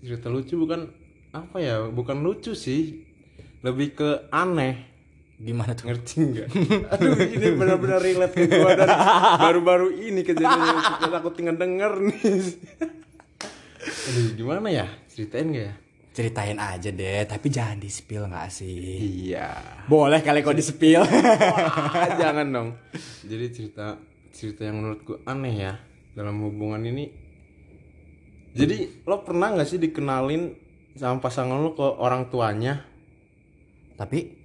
[0.00, 0.88] Cerita lucu bukan
[1.32, 1.88] apa ya?
[1.88, 3.00] Bukan lucu sih.
[3.64, 4.93] Lebih ke aneh.
[5.34, 6.48] Gimana tuh Ngerti nggak?
[6.94, 8.88] Aduh, ini benar-benar relate ke gua dan
[9.38, 10.60] baru-baru ini kejadian
[11.02, 12.22] yang aku tinggal denger nih.
[13.84, 14.86] Aduh, gimana ya?
[15.10, 15.74] Ceritain gak ya?
[16.14, 18.78] ceritain aja deh tapi jangan di spill nggak sih
[19.34, 19.50] Iya.
[19.90, 21.02] boleh kali kok di spill
[21.90, 22.68] Ah, jangan dong.
[23.26, 23.98] Jadi cerita
[24.30, 25.74] cerita yang menurutku aneh ya
[26.14, 27.10] dalam hubungan ini.
[28.54, 30.54] Jadi lo pernah nggak sih dikenalin
[30.94, 32.86] sama pasangan lo ke orang tuanya?
[33.94, 34.43] tapi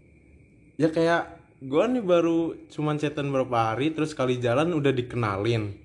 [0.80, 5.76] Ya kayak gua nih baru cuman chatan berapa hari terus kali jalan udah dikenalin.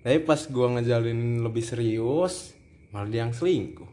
[0.00, 2.56] Tapi pas gua ngejalin lebih serius
[2.90, 3.90] malah dia yang selingkuh.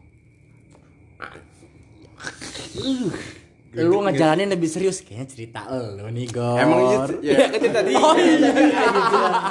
[3.78, 7.46] lu ngejalanin lebih serius kayaknya cerita lu nih Gor Emang gitu ya.
[7.46, 7.92] kan tadi.
[7.94, 8.50] oh iya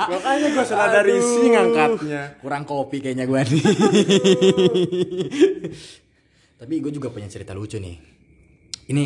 [0.10, 2.42] Makanya gue salah dari sih ngangkatnya.
[2.42, 3.64] kurang kopi kayaknya gue nih
[6.58, 7.96] tapi gue juga punya cerita lucu nih
[8.90, 9.04] ini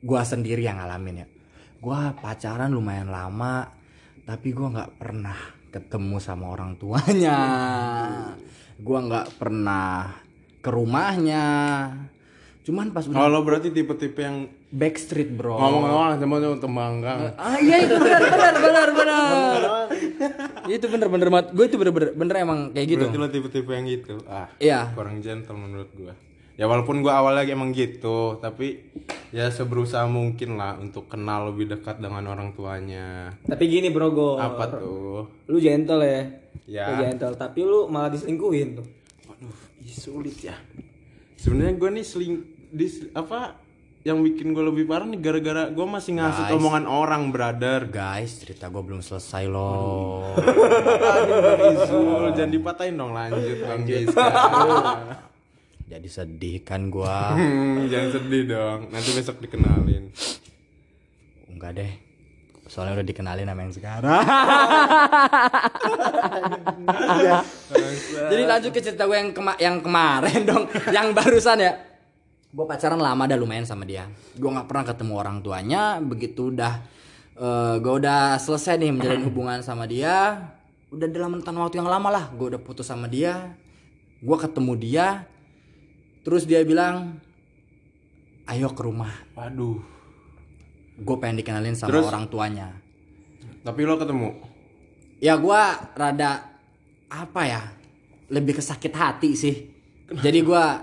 [0.00, 1.26] gue sendiri yang ngalamin ya.
[1.80, 3.68] Gue pacaran lumayan lama
[4.24, 5.36] tapi gue nggak pernah
[5.70, 7.38] ketemu sama orang tuanya.
[8.80, 10.16] Gue nggak pernah
[10.60, 11.46] ke rumahnya.
[12.60, 15.56] Cuman pas udah Kalau berarti tipe-tipe yang backstreet bro.
[15.56, 17.18] Ngomong-ngomong sama sama tembanggang.
[17.36, 19.60] ah iya itu benar benar benar benar.
[20.68, 23.04] Itu bener bener banget gue itu bener bener bener emang kayak gitu.
[23.08, 24.14] Berarti lo tipe-tipe yang gitu.
[24.28, 24.88] Ah, iya.
[24.92, 26.14] kurang gentle menurut gua.
[26.60, 28.84] Ya walaupun gua awalnya emang gitu, tapi
[29.32, 33.32] ya seberusaha mungkin lah untuk kenal lebih dekat dengan orang tuanya.
[33.48, 34.36] Tapi gini bro go.
[34.36, 35.24] Apa tuh?
[35.48, 36.20] Lu gentle ya.
[36.68, 36.84] Ya.
[36.92, 38.84] Lu gentle, tapi lu malah diselingkuhin tuh.
[39.24, 40.56] Waduh, ih, sulit ya.
[41.40, 43.56] Sebenarnya gua nih seling di apa
[44.04, 46.56] yang bikin gue lebih parah nih gara-gara gue masih ngasih Guys.
[46.56, 53.12] omongan orang brother guys cerita gue belum selesai loh Aduh, Bang Izul, jangan dipatahin dong
[53.12, 54.24] lanjut bang Giska
[55.90, 57.34] jadi sedih kan gua.
[57.34, 58.94] Hmm, jangan sedih dong.
[58.94, 60.14] Nanti besok dikenalin.
[61.50, 61.92] Enggak deh.
[62.70, 64.22] Soalnya udah dikenalin sama yang sekarang.
[68.30, 70.70] Jadi lanjut ke cerita gue yang kema yang kemarin dong.
[70.94, 71.74] Yang barusan ya.
[72.54, 74.06] Gue pacaran lama dah lumayan sama dia.
[74.38, 75.98] Gue nggak pernah ketemu orang tuanya.
[75.98, 76.78] Begitu udah
[77.34, 80.38] eh gue udah selesai nih menjalin hubungan sama dia.
[80.94, 83.50] Udah dalam rentan waktu yang lama lah gue udah putus sama dia.
[84.22, 85.26] Gue ketemu dia
[86.20, 87.18] terus dia bilang
[88.50, 89.12] ayo ke rumah.
[89.38, 89.78] Waduh.
[91.00, 92.04] Gue pengen dikenalin sama Terus?
[92.12, 92.68] orang tuanya.
[93.64, 94.36] Tapi lo ketemu?
[95.20, 96.48] Ya gua rada
[97.12, 97.62] apa ya
[98.32, 99.54] lebih ke sakit hati sih.
[100.08, 100.80] Jadi gua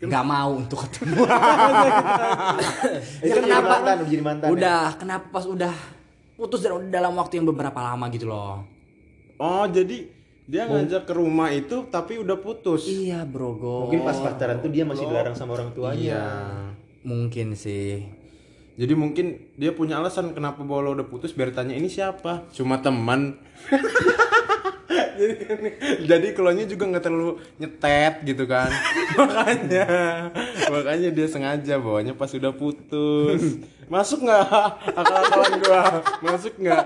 [0.00, 1.20] nggak mau untuk ketemu.
[3.20, 4.46] Itu jadi mantan, udah jadi mantan.
[4.48, 4.52] ya?
[4.56, 5.74] udah kenapa pas udah
[6.36, 8.64] putus dalam waktu yang beberapa lama gitu loh.
[9.36, 10.08] Oh jadi
[10.44, 12.84] dia ngajak ke rumah itu tapi udah putus.
[12.84, 15.96] Iya bro go Mungkin pas pacaran tuh dia masih dilarang sama orang tuanya.
[15.96, 16.24] iya.
[17.04, 18.04] Mungkin sih.
[18.74, 22.44] Jadi mungkin dia punya alasan kenapa bawa lo udah putus biar tanya ini siapa?
[22.52, 23.38] Cuma teman.
[25.14, 25.34] Jadi
[26.10, 28.68] jadi keluarnya juga nggak terlalu nyetet gitu kan.
[29.20, 29.86] Makanya
[30.68, 33.62] makanya dia sengaja bawanya pas udah putus.
[33.86, 34.44] Masuk nggak?
[34.98, 35.82] Akal-akalan gua.
[36.20, 36.84] Masuk nggak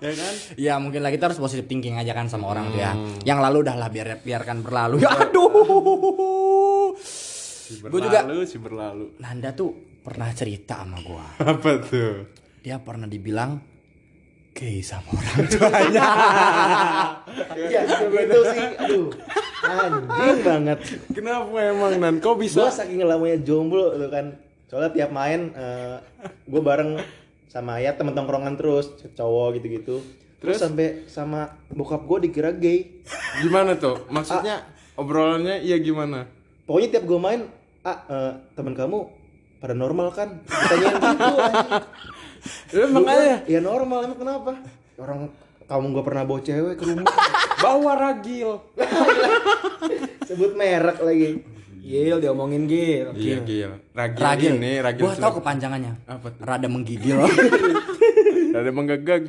[0.00, 2.92] ya kan ya mungkin lah kita harus positive thinking aja kan sama orang tuh ya
[2.92, 3.20] Hmm.
[3.22, 9.52] yang lalu udah lah biar biarkan berlalu aduh si Gua juga- berlalu si berlalu Nanda
[9.52, 12.26] tuh pernah cerita sama gua apa tuh
[12.58, 13.60] dia pernah dibilang
[14.50, 16.08] gay sama orang tuanya
[17.52, 18.66] Iya, itu sih.
[18.76, 19.08] Aduh.
[19.62, 20.78] Anjing banget.
[21.10, 24.34] kenapa emang nan kok bisa Gua saking lamanya jomblo tuh kan.
[24.66, 25.96] Soalnya tiap main eh
[26.44, 26.98] gue bareng
[27.50, 29.98] sama ya temen tongkrongan terus cowok gitu-gitu.
[30.40, 33.04] Terus, sampai sama bokap gue dikira gay.
[33.44, 34.64] gimana tuh maksudnya
[34.96, 36.24] obrolannya iya gimana
[36.70, 37.40] Pokoknya tiap gue main,
[37.82, 39.02] ah eh, temen kamu
[39.58, 40.38] pada normal kan?
[40.46, 41.18] Ditanyain gitu.
[42.78, 44.54] Ya, makanya Ya normal emang kenapa?
[44.94, 45.34] Orang
[45.66, 47.10] kamu gak pernah bawa cewek ke rumah.
[47.66, 48.62] bawa ragil
[50.30, 51.42] Sebut merek lagi.
[51.80, 53.08] Gil diomongin Gil.
[53.14, 56.40] iya gil ragil, ragil ini ragil gua tahu kepanjangannya Apa tuh?
[56.40, 57.16] rada menggigil
[58.50, 59.22] ada menggagag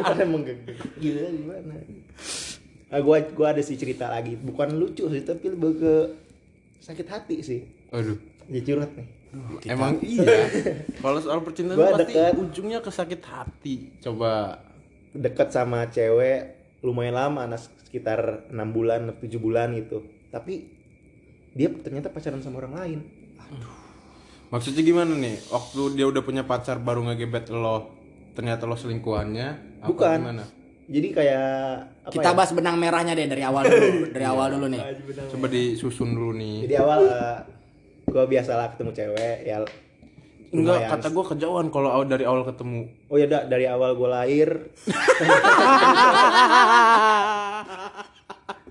[0.00, 0.76] Ada menggegek.
[0.96, 1.74] Gila gimana?
[2.88, 4.32] Ah, gua gua ada sih cerita lagi.
[4.34, 5.94] Bukan lucu sih, tapi lebih ke
[6.80, 7.60] sakit hati sih.
[7.88, 8.16] aduh
[8.48, 9.08] Dia curhat nih.
[9.68, 10.48] emang iya
[10.98, 12.32] kalau soal percintaan pasti deket.
[12.32, 14.56] ujungnya ke sakit hati coba
[15.08, 20.00] Dekat sama cewek lumayan lama, anak sekitar enam bulan, 7 bulan gitu.
[20.28, 20.68] Tapi
[21.58, 23.00] dia ternyata pacaran sama orang lain.
[24.48, 27.84] maksudnya gimana nih waktu dia udah punya pacar baru ngegebet lo
[28.32, 30.16] ternyata lo selingkuhannya apa Bukan.
[30.16, 30.42] gimana
[30.86, 31.44] Jadi kayak
[32.00, 32.32] apa kita ya?
[32.32, 34.80] bahas benang merahnya deh dari awal dulu dari awal dulu nih
[35.28, 37.38] coba disusun dulu nih Jadi awal eh,
[38.06, 39.56] gua biasalah ketemu cewek ya
[40.48, 40.90] enggak lumayan.
[40.90, 44.48] kata gua kejauhan kalau aw- dari awal ketemu Oh ya da- dari awal gue lahir.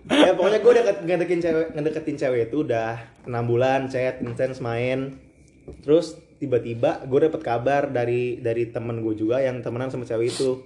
[0.08, 5.20] ya pokoknya gue deket ngedeketin cewek ngedeketin cewek itu udah enam bulan chat intens main.
[5.84, 10.64] Terus tiba-tiba gue dapet kabar dari dari temen gue juga yang temenan sama cewek itu.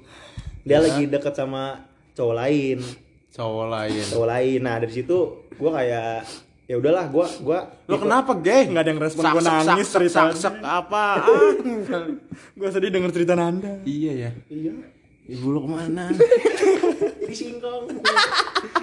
[0.61, 1.81] Dia lagi deket sama
[2.13, 2.79] cowok lain.
[3.31, 4.03] Cowok lain.
[4.11, 4.59] Cowok lain.
[4.61, 5.17] Nah dari situ
[5.49, 6.21] gue kayak
[6.65, 7.59] ya udahlah gue gue
[7.91, 10.31] lo kenapa gay Nggak ada yang respon, sak, nangis sak, ceritanya.
[10.31, 11.55] sak, sak, apaan
[12.59, 13.83] Gua sedih denger cerita Nanda.
[13.83, 14.31] iya ya.
[14.47, 14.73] Iya.
[15.27, 16.07] Ibu lo ke mana
[17.32, 17.84] jadi singkong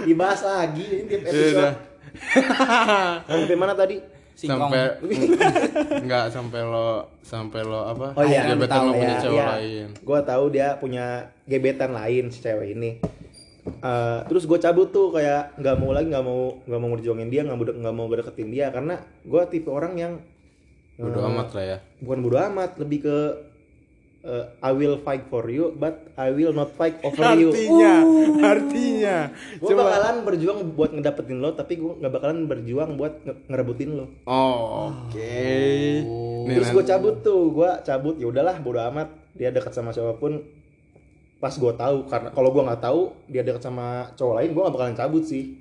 [0.02, 1.36] dibahas lagi ini tiap Ya udah.
[1.36, 1.76] episode
[3.28, 3.96] sampai mana tadi
[4.32, 4.70] Singkong.
[4.70, 4.82] sampai
[6.08, 6.88] nggak sampai lo
[7.20, 9.46] sampai lo apa Oh iya, gebetan lo punya ya, cowok iya.
[9.52, 11.04] lain Gua tahu dia punya
[11.44, 12.90] gebetan lain si cewek ini.
[13.68, 17.44] Eh, terus gue cabut tuh kayak nggak mau lagi nggak mau nggak mau ngerjuangin dia
[17.44, 20.12] nggak mau nggak mau deketin dia karena gue tipe orang yang
[20.96, 23.16] bodo eh, amat lah ya bukan bodo amat lebih ke
[24.20, 27.48] eh, I will fight for you but I will not fight over you.
[27.48, 27.92] Artinya
[28.40, 29.16] artinya.
[29.56, 34.06] Gue bakalan berjuang buat ngedapetin lo tapi gue nggak bakalan berjuang buat nge- ngerebutin lo.
[34.24, 35.42] Oh oke
[36.44, 39.08] Nih, terus nanti- gue cabut tuh gue cabut ya udahlah bodo amat.
[39.32, 40.42] Dia dekat sama siapa pun
[41.38, 44.74] pas gue tahu karena kalau gue nggak tahu dia dekat sama cowok lain gue nggak
[44.74, 45.54] bakalan cabut sih.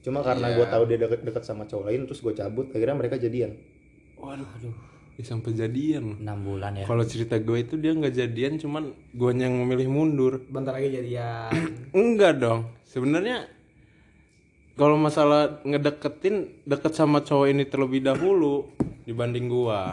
[0.00, 0.56] Cuma karena Iya.
[0.56, 3.54] gue tahu dia deket deket sama cowok lain terus gue cabut akhirnya mereka jadian.
[4.14, 4.70] Waduh ya,
[5.20, 6.16] sampai jadian.
[6.24, 6.88] 6 bulan ya.
[6.88, 10.40] kalau cerita gue itu dia nggak jadian cuman gue yang memilih mundur.
[10.48, 11.52] Bentar lagi jadian.
[11.92, 12.72] Enggak dong.
[12.88, 13.44] Sebenarnya
[14.72, 18.72] kalau masalah ngedeketin deket sama cowok ini terlebih dahulu
[19.04, 19.92] dibanding gua.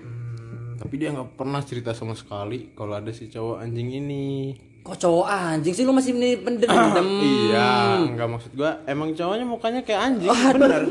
[0.80, 5.26] Tapi dia nggak pernah cerita sama sekali kalau ada si cowok anjing ini Kok cowok
[5.28, 5.84] anjing sih?
[5.84, 7.04] Lu masih ini pendendam.
[7.20, 8.80] iya nggak maksud gua.
[8.84, 10.82] Emang cowoknya mukanya kayak anjing bener.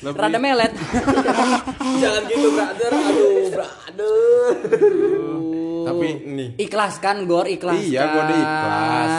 [0.00, 0.72] Lebih- Rada melet.
[2.02, 2.90] jangan gitu brother.
[2.92, 4.12] Aduh brother.
[5.82, 6.48] Tapi nih.
[6.58, 7.80] Ikhlaskan Gor, ikhlaskan.
[7.82, 9.12] iya gua udah ikhlas.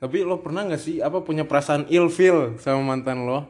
[0.00, 3.46] Tapi lo pernah nggak sih apa punya perasaan ilfil sama mantan lo?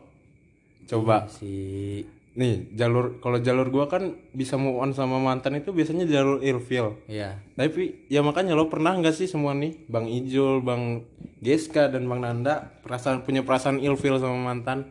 [0.84, 1.30] Coba.
[1.30, 6.38] Si nih jalur kalau jalur gua kan bisa move on sama mantan itu biasanya jalur
[6.38, 7.42] ilfil Iya.
[7.58, 11.02] tapi ya makanya lo pernah nggak sih semua nih bang Ijul bang
[11.42, 14.86] Geska dan bang Nanda perasaan punya perasaan ilfil sama mantan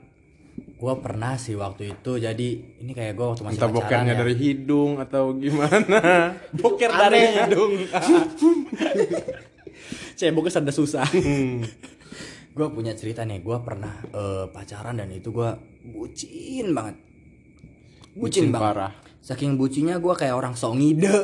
[0.75, 4.19] Gua pernah sih waktu itu jadi ini kayak gua waktu masih entah pacaran bokernya ya.
[4.19, 5.99] dari hidung atau gimana
[6.59, 7.71] boker dari hidung
[10.19, 11.07] Ceboknya sada susah.
[11.15, 11.63] Hmm.
[12.49, 15.47] gue punya cerita nih, gue pernah eh, pacaran dan itu gue
[15.95, 16.99] bucin banget.
[18.19, 18.63] Bucin Bucin, banget.
[18.75, 18.91] parah.
[19.19, 21.17] Saking bucinnya gue kayak orang sok ngide.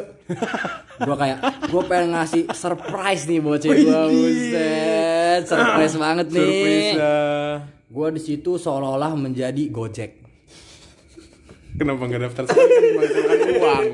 [1.06, 1.38] gue kayak
[1.68, 6.96] gue pengen ngasih surprise nih cewek gue, buset, surprise banget nih.
[6.96, 6.96] Surprise
[7.86, 10.24] Gue di situ seolah-olah menjadi Gojek.
[11.76, 13.86] kenapa nggak daftar sekali kan uang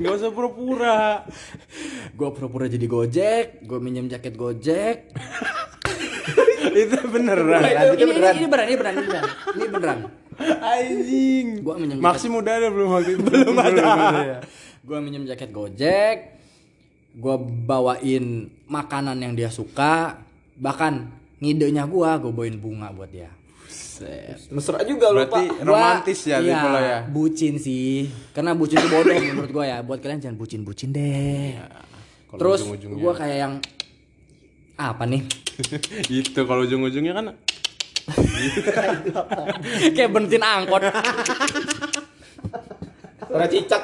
[0.00, 1.28] nggak usah pura-pura
[2.16, 5.08] Gue pura-pura jadi Gojek, gue minjem jaket Gojek.
[6.70, 9.24] itu beneran ini, ini, ini beneran, ini beneran, ini beneran,
[9.56, 9.98] ini beneran.
[10.40, 11.46] Anjing.
[11.60, 13.22] Gue minjem Maxim udah ada belum waktu itu.
[13.24, 13.82] Belum ada.
[14.20, 14.38] ya
[14.80, 16.16] gue minjem jaket gojek.
[17.12, 17.36] Gue
[17.66, 20.18] bawain makanan yang dia suka.
[20.56, 20.92] Bahkan
[21.38, 23.30] ngidenya gue gue bawain bunga buat dia.
[24.48, 25.60] Mesra juga lu berarti pak.
[25.60, 26.98] Gua- romantis ya iya, ya?
[27.04, 28.08] bucin sih.
[28.32, 29.78] Karena bucin itu bodoh menurut gue ya.
[29.84, 31.60] Buat kalian jangan bucin bucin deh
[32.26, 33.54] Kalau terus ujung-ujungnya- gue kayak yang
[34.80, 35.22] apa nih?
[36.24, 37.26] Itu kalau ujung-ujungnya kan
[39.96, 40.82] kayak berhentiin angkot.
[43.28, 43.82] Suara cicak.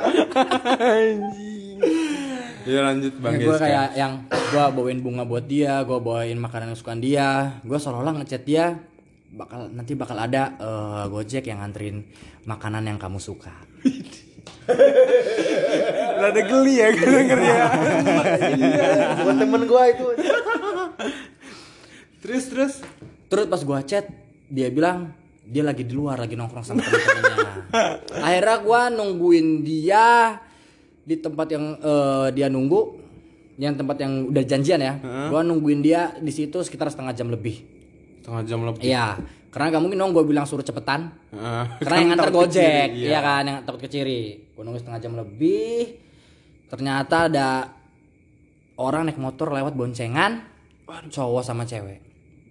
[0.76, 1.78] Anjing.
[2.66, 3.62] Ya lanjut bang gue Geska.
[3.62, 7.62] kayak yang gue bawain bunga buat dia gue bawain makanan kesukaan dia.
[7.62, 8.74] Gue seolah-olah ngechat dia
[9.30, 12.02] bakal nanti bakal ada eh, gojek yang nganterin
[12.42, 13.54] makanan yang kamu suka.
[16.16, 17.66] Rada geli ya denger ya.
[19.22, 20.06] Buat temen gue itu.
[22.18, 22.74] Terus terus
[23.26, 24.06] Terus pas gua chat,
[24.46, 25.10] dia bilang
[25.46, 27.54] dia lagi di luar, lagi nongkrong sama temen-temennya.
[28.26, 30.38] Akhirnya gua nungguin dia
[31.06, 32.80] di tempat yang eh, dia nunggu,
[33.58, 34.94] yang tempat yang udah janjian ya.
[35.30, 37.78] Gua nungguin dia di situ sekitar setengah jam lebih.
[38.26, 39.22] setengah jam lebih Iya,
[39.54, 41.14] karena gak mungkin dong gua bilang suruh cepetan.
[41.30, 44.22] Ah, Karena yang kan nganter takut gojek, kecil, iya kan, yang takut keciri.
[44.50, 45.78] Gua nunggu setengah jam lebih.
[46.66, 47.70] Ternyata ada
[48.82, 50.42] orang naik motor lewat boncengan,
[50.86, 52.02] cowok sama cewek.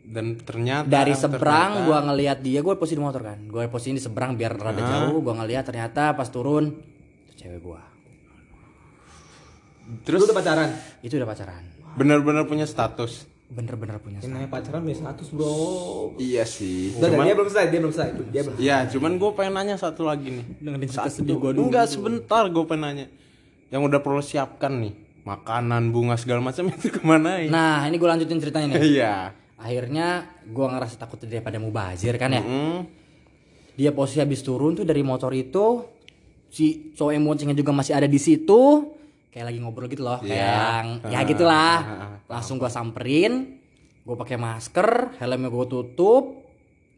[0.06, 3.40] Dan ternyata dari seberang ternyata- gua ngelihat dia gue posisi di motor kan.
[3.44, 5.18] Gue posisi di seberang biar rada jauh.
[5.20, 6.78] Gua ngelihat ternyata pas turun
[7.26, 7.82] itu cewek gua.
[10.02, 10.20] Terus?
[10.22, 10.70] Lu udah pacaran?
[11.02, 11.64] Itu udah pacaran.
[11.96, 13.30] Benar-benar punya status?
[13.46, 16.18] Bener-bener punya yang namanya pacaran punya status bro.
[16.18, 16.98] Iya sih.
[16.98, 18.12] Udah, cuman dia belum selesai dia belum selesai.
[18.34, 20.46] Dia belum ya cuman gue pengen nanya satu lagi nih.
[20.60, 21.18] Dengerin cerita Satu.
[21.22, 21.70] sedih gua dulu.
[21.70, 23.08] Enggak sebentar gue pengen nanya.
[23.70, 24.94] Yang udah perlu siapkan nih
[25.26, 29.02] makanan bunga segala macam itu ke mana ya nah ini gue lanjutin ceritanya nih.
[29.02, 29.16] Iya
[29.56, 30.08] akhirnya
[30.46, 32.44] gua ngerasa takut daripada mubazir kan ya.
[32.44, 32.84] Hmm.
[33.76, 35.84] dia posisi habis turun tuh dari motor itu
[36.48, 38.88] si cowok yang boncengnya juga masih ada di situ
[39.30, 40.48] kayak lagi ngobrol gitu loh kayak Iya.
[40.80, 43.60] yang ya Ah, gitulah ah, ah, langsung gua samperin
[44.04, 46.40] gua pakai masker helmnya gua tutup.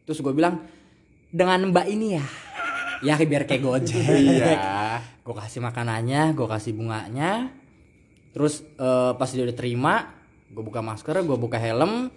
[0.06, 0.62] Terus gua bilang
[1.28, 2.24] dengan mbak ini ya.
[2.98, 4.54] Ya biar kayak gojek iya.
[5.26, 7.52] Gue kasih makanannya gue kasih bunganya.
[8.32, 9.94] Terus eh, pas dia udah terima
[10.48, 12.08] gue buka masker gue buka helm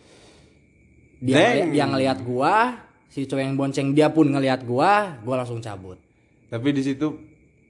[1.22, 1.72] dia Deng.
[1.72, 6.02] dia ngelihat gua si cowok yang bonceng dia pun ngelihat gua gua langsung cabut
[6.50, 7.16] tapi di situ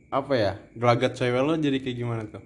[0.07, 2.43] apa ya gelagat cewek lo jadi kayak gimana tuh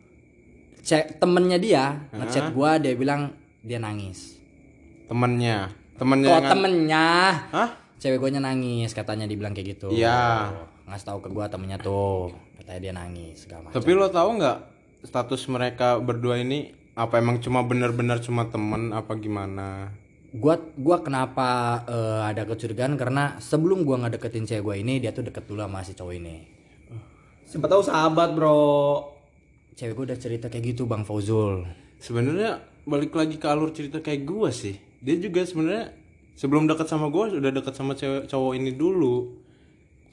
[0.85, 1.83] Cek temennya dia
[2.13, 3.33] ngechat gua dia bilang
[3.65, 4.37] dia nangis.
[5.09, 7.07] temennya temennya yang temennya?
[7.49, 7.69] Hah?
[7.97, 9.89] Cewek gue nangis katanya dibilang kayak gitu.
[9.89, 10.51] Iya.
[10.85, 12.29] Ngasih tahu ke gua temennya tuh
[12.65, 13.77] katanya dia nangis segala macam.
[13.77, 14.57] tapi lo tahu nggak
[15.05, 19.93] status mereka berdua ini apa emang cuma bener-bener cuma temen apa gimana
[20.35, 25.15] Gua gua kenapa eh, ada kecurigaan karena sebelum gua nggak deketin cewek gua ini dia
[25.15, 26.35] tuh deket dulu sama si cowok ini.
[27.45, 28.59] Siapa tahu sahabat, Bro.
[29.79, 31.63] Cewek gua udah cerita kayak gitu Bang Fauzul.
[31.99, 35.89] sebenarnya balik lagi ke alur cerita kayak gua sih dia juga sebenarnya
[36.37, 39.33] sebelum dekat sama gua udah dekat sama cewek cowok ini dulu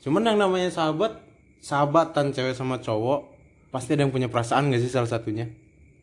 [0.00, 1.20] cuman yang namanya sahabat
[1.60, 3.28] sahabatan cewek sama cowok
[3.68, 5.52] pasti ada yang punya perasaan gak sih salah satunya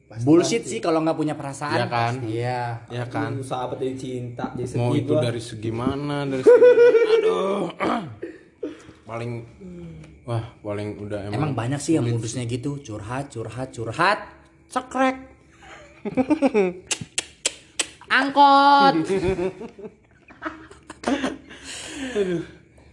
[0.09, 1.77] Bullshit sih kalau nggak punya perasaan.
[1.77, 2.13] Iya kan?
[2.25, 2.61] Iya.
[2.89, 5.21] ya kan Aduh, sahabat dari cinta, jadi mau itu gua.
[5.21, 6.81] dari segi mana dari segi mana.
[7.13, 7.61] aduh
[9.09, 9.31] paling
[10.23, 14.19] wah paling udah emang, Emang banyak sih yang modusnya gitu, curhat, curhat, curhat.
[14.65, 15.17] cekrek
[18.09, 19.05] Angkot.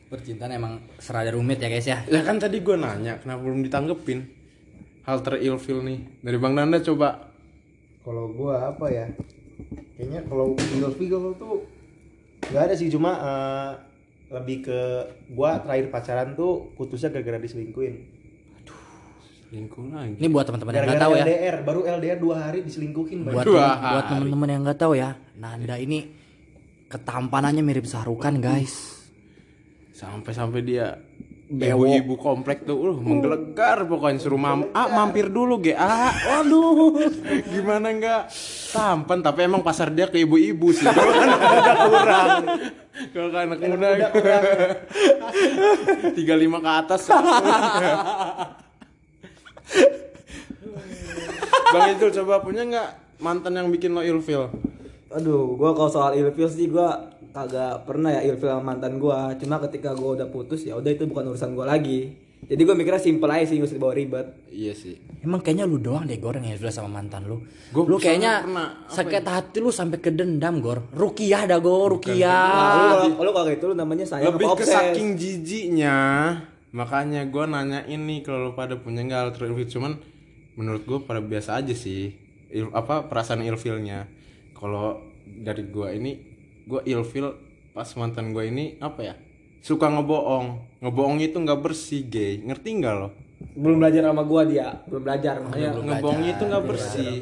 [0.06, 1.98] Percintaan emang serada rumit ya guys ya.
[2.06, 4.35] ya kan tadi gua nanya kenapa belum ditanggepin
[5.06, 7.30] hal terilfil nih dari bang Nanda coba
[8.02, 9.06] Kalau gua apa ya?
[9.96, 10.94] Kayaknya kalau ilfil
[11.34, 11.66] tuh
[12.44, 13.70] nggak ada sih cuma eh,
[14.28, 14.78] lebih ke
[15.28, 18.14] gua terakhir pacaran tuh putusnya gara-gara diselingkuhin.
[19.46, 21.22] lingkung lagi Ini buat teman-teman yang nggak tahu ya.
[21.22, 23.22] LDR, baru LDR dua hari diselingkuhin.
[23.22, 25.98] Buat Dua temen- buat teman-teman yang nggak tahu ya, Nanda ini
[26.86, 29.06] ketampanannya mirip Sahrukan guys.
[29.92, 30.98] sampai-sampai dia.
[31.46, 36.98] Ibu-ibu komplek tuh uh, menggelegar pokoknya suruh mam ah mampir dulu GA waduh.
[37.54, 38.22] Gimana nggak?
[38.74, 40.90] Tampan tapi emang pasar dia ke ibu-ibu sih.
[40.90, 42.42] Kalau kan anak muda kurang.
[43.14, 43.88] Kalau kan anak muda
[46.18, 47.06] tiga lima ke atas.
[51.66, 52.88] Bang Ijul coba punya nggak
[53.22, 54.50] mantan yang bikin lo ilfil?
[55.14, 59.36] Aduh, gua kalau soal ilfil sih gua kagak pernah ya ilfil sama mantan gua.
[59.36, 62.16] Cuma ketika gua udah putus ya udah itu bukan urusan gua lagi.
[62.42, 64.26] Jadi gua mikirnya simple aja sih, gak usah dibawa ribet.
[64.48, 67.42] iya sih Emang kayaknya lu doang deh Gor yang ilfil sama mantan lu.
[67.70, 70.84] Gua lu kayaknya pernah, sakit hati lu sampai ke dendam Gor.
[70.92, 72.46] Rukiah dah Nah, Gor, Rukiah.
[72.72, 75.96] lu kalau lu kalau itu lu namanya sayang lebih ke saking jijiknya
[76.68, 79.96] makanya gue nanya ini kalau lu pada punya nggak hal ilfil cuman
[80.54, 82.12] menurut gue pada biasa aja sih
[82.46, 84.06] Il- apa perasaan ilfilnya
[84.52, 86.12] kalau dari gue ini
[86.66, 87.32] gue ilfil
[87.70, 89.14] pas mantan gue ini apa ya
[89.66, 90.78] suka ngebohong.
[90.78, 92.38] Ngebohong itu nggak bersih gay.
[92.38, 93.08] Ngerti nggak lo?
[93.58, 95.70] Belum belajar sama gua dia, belum belajar makanya.
[95.74, 97.14] ngebohong itu nggak bersih.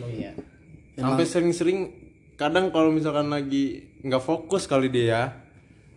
[0.94, 1.78] sampai sering-sering
[2.38, 5.22] kadang kalau misalkan lagi nggak fokus kali dia ya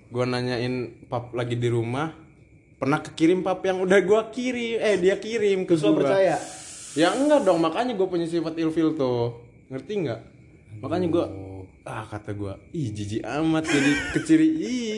[0.10, 2.18] gue nanyain pap lagi di rumah
[2.82, 6.02] pernah kekirim pap yang udah gue kirim eh dia kirim ke gua.
[6.02, 6.42] percaya?
[6.98, 9.38] ya enggak dong makanya gue punya sifat ilfil tuh.
[9.70, 10.20] Ngerti nggak?
[10.82, 11.26] Makanya gue
[11.88, 14.98] ah kata gue ih jijik amat jadi keciri ih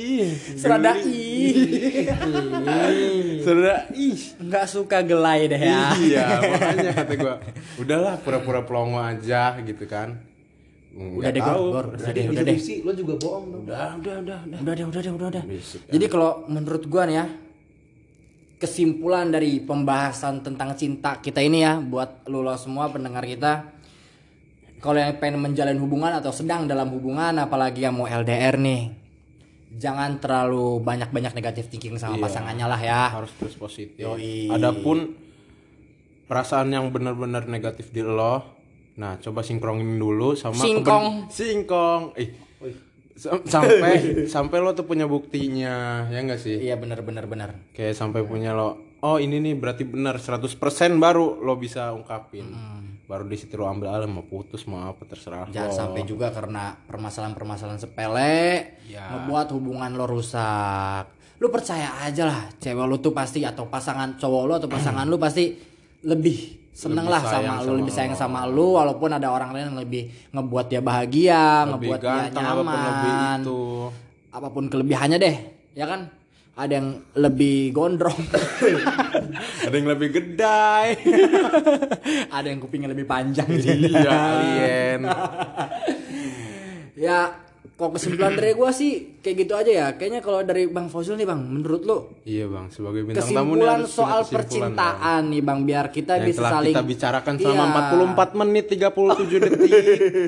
[0.58, 2.10] Serada ih.
[3.46, 5.94] serada ih Nggak suka gelai deh ya.
[5.96, 7.36] Iya, makanya kata gua,
[7.80, 10.20] udahlah pura-pura pelongo aja gitu kan.
[10.96, 11.86] Udah deh Gor.
[11.96, 12.58] Udah deh, udah deh.
[12.84, 13.64] lo juga bohong dong.
[13.70, 14.60] Udah, udah, udah, udah.
[14.60, 15.44] Udah deh, udah deh, udah deh.
[15.46, 17.26] Berisik, Jadi kalau menurut gua nih ya,
[18.60, 23.79] kesimpulan dari pembahasan tentang cinta kita ini ya, buat lu lo semua pendengar kita,
[24.80, 28.96] kalau yang pengen menjalin hubungan atau sedang dalam hubungan, apalagi yang mau LDR nih,
[29.72, 32.24] jangan terlalu banyak-banyak negatif thinking sama Iya.
[32.24, 33.02] pasangannya lah ya.
[33.12, 34.00] Harus terus positif.
[34.00, 34.48] Yoi.
[34.48, 35.14] Adapun
[36.26, 38.44] perasaan yang benar-benar negatif di lo,
[38.96, 41.26] nah coba sinkronin dulu sama Singkong.
[41.26, 42.02] keben- singkong.
[42.16, 42.30] Eh,
[43.16, 43.94] sam- sampai
[44.34, 46.56] sampai lo tuh punya buktinya, ya enggak sih?
[46.56, 47.50] Iya benar benar benar.
[47.72, 50.56] Kayak sampai punya lo, oh ini nih berarti benar 100%
[50.96, 52.46] baru lo bisa ungkapin.
[53.10, 55.50] Baru di situ lo ambil alih mau putus mau apa terserah.
[55.50, 55.74] Jangan lo.
[55.74, 59.10] sampai juga karena permasalahan-permasalahan sepele Ya.
[59.10, 61.10] ngebuat hubungan lo rusak.
[61.38, 65.18] Lu percaya aja lah, cewek lu tuh pasti atau pasangan cowok lu atau pasangan lu
[65.18, 65.58] pasti
[66.02, 68.20] lebih seneng Lebih lah sama lu, sama lebih sayang lo.
[68.20, 72.46] sama lu walaupun ada orang lain yang lebih ngebuat dia bahagia, lebih ngebuat dia ganteng
[72.46, 73.40] apa pun lebih nyaman.
[73.42, 73.60] itu.
[74.30, 75.36] Apa pun kelebihannya deh,
[75.74, 76.02] ya kan?
[76.60, 78.20] Ada yang lebih gondrong,
[79.64, 80.92] Ada yang lebih gedai.
[82.36, 83.48] ada yang kupingnya lebih panjang.
[83.48, 85.02] iya, alien.
[86.94, 87.20] ya
[87.72, 88.92] kok kesimpulan dari gua sih
[89.24, 92.68] kayak gitu aja ya kayaknya kalau dari bang Fauzul nih bang menurut lu Iya, Bang,
[92.68, 96.20] sebagai bintang tamu nih kesimpulan harus punya soal kesimpulan, percintaan nih bang biar kita Bang.
[96.20, 97.80] Yang bisa telah saling kita bicarakan selama Iya.
[98.20, 99.72] 44 menit 37 detik.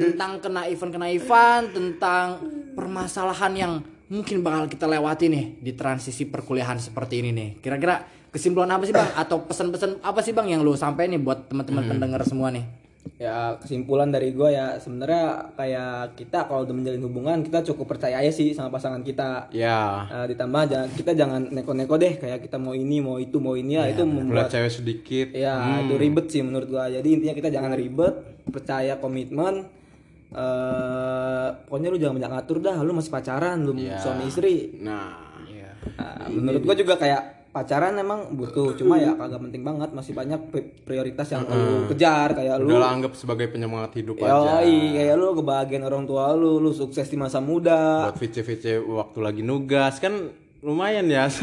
[0.08, 2.26] tentang kena event kena event tentang
[2.72, 3.74] permasalahan yang
[4.12, 7.50] mungkin bakal kita lewati nih di transisi perkuliahan seperti ini nih.
[7.64, 9.08] Kira-kira kesimpulan apa sih bang?
[9.16, 11.92] Atau pesan-pesan apa sih bang yang lu sampai nih buat teman-teman Hmm.
[11.96, 12.68] pendengar semua nih?
[13.18, 18.22] Ya kesimpulan dari gue ya sebenarnya kayak kita kalau udah menjalin hubungan kita cukup percaya
[18.22, 19.50] aja sih sama pasangan kita.
[19.50, 20.06] Ya.
[20.06, 23.74] Nah, ditambah jangan, kita jangan neko-neko deh kayak kita mau ini mau itu mau ini
[23.74, 25.28] ya itu membuat cewek sedikit.
[25.34, 26.94] Ya itu ribet sih menurut gua.
[26.94, 29.66] Jadi intinya kita jangan ribet percaya komitmen
[30.32, 34.80] eh pokoknya lu jangan banyak ngatur dah lu masih pacaran lu suami istri.
[34.80, 35.30] Nah.
[35.98, 40.40] Nah, menurut gua juga kayak pacaran emang butuh cuma ya kagak penting banget masih banyak
[40.48, 44.64] pri- prioritas yang lu kejar kayak lu udah anggap sebagai penyemangat hidup aja.
[44.64, 48.08] Yoi, kayak lu kebahagiaan orang tua lu, lu sukses di masa muda.
[48.08, 51.26] buat VC-VC waktu lagi nugas kan lumayan ya.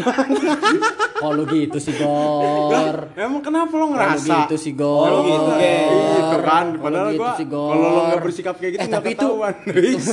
[1.28, 3.10] Lu gitu sih Gor.
[3.12, 4.46] Emang kenapa lo Kalau ngerasa?
[4.46, 5.10] gitu sih Gor.
[5.10, 6.66] Oh, gitu, gitu kan.
[6.72, 7.34] Kalau padahal gitu gua
[7.68, 9.54] kalau lo nggak bersikap kayak gitu Eh, nggak tapi itu- ketahuan.
[9.74, 10.06] Wis.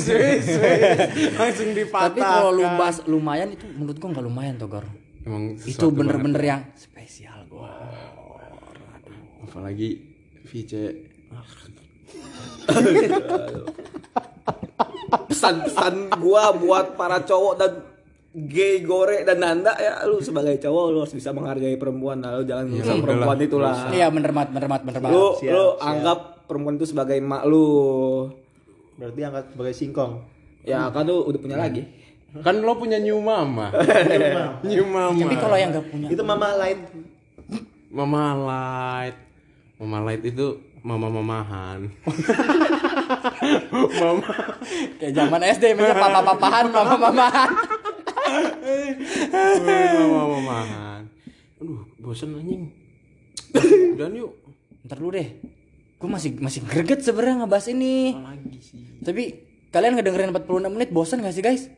[1.36, 2.10] langsung dipatahkan.
[2.10, 4.86] Tapi kalau lu bahas lumayan itu menurut gua nggak lumayan tuh Gor.
[5.22, 7.70] Emang itu bener-bener yang spesial Gor.
[7.70, 9.02] Banget.
[9.46, 9.90] apalagi
[10.44, 10.72] VC
[15.26, 17.72] Pesan-pesan gua buat para cowok dan
[18.36, 22.20] gay gore dan nanda ya lu sebagai cowok lu harus bisa menghargai perempuan.
[22.20, 23.76] Lah lu jangan Iya, merusak perempuan itulah.
[23.90, 24.08] iya.
[24.10, 25.80] Bener banget bener banget bener banget lu Siap, lu siap.
[25.82, 27.68] anggap perempuan itu sebagai emak lu.
[28.96, 30.14] Berarti angkat sebagai singkong.
[30.62, 31.88] ya kan lu udah punya lagi.
[32.36, 33.72] Kan lo punya new mama.
[34.68, 35.16] New mama.
[35.16, 36.78] Tapi kalau yang nggak punya Itu mama lain.
[37.88, 39.16] mama light.
[39.78, 40.48] Mama light itu
[40.82, 41.88] mama mamahan.
[43.72, 44.30] Mama
[44.98, 47.50] kayak zaman SD mereka papa-papahan mama-mamahan mama mamahan
[51.56, 52.64] aduh bosen anjing.
[53.96, 54.32] Dan yuk.
[54.84, 55.30] Ntar dulu deh.
[55.96, 58.14] Gue masih masih greget sebenarnya ngebahas ini.
[58.14, 58.80] Lagi sih?
[59.00, 59.24] Tapi
[59.72, 61.72] kalian ngedengerin 46 menit bosan gak sih guys?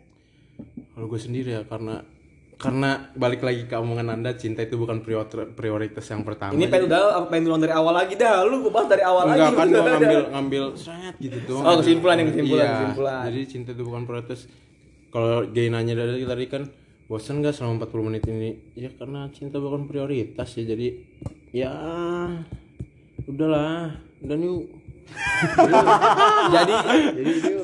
[0.89, 2.01] Kalau gue sendiri ya karena
[2.57, 6.57] karena balik lagi ke omongan anda cinta itu bukan prior- prioritas yang pertama.
[6.57, 8.41] Ini pengen udah apa pengen ulang dari awal lagi dah.
[8.41, 9.55] Lu gua bahas dari awal enggak lagi.
[9.55, 13.21] kan gue ngambil ngambil seret gitu tuh Oh, kesimpulan yang kesimpulan, iya, kesimpulan.
[13.29, 14.49] jadi cinta itu bukan prioritas.
[15.07, 16.63] Kalau gay nanya dari tadi kan
[17.07, 18.49] bosan gak selama 40 menit ini?
[18.75, 20.87] Ya karena cinta bukan prioritas ya jadi
[21.55, 21.71] ya
[23.23, 23.95] udahlah.
[24.19, 24.67] Dan yuk.
[26.55, 26.73] Jadi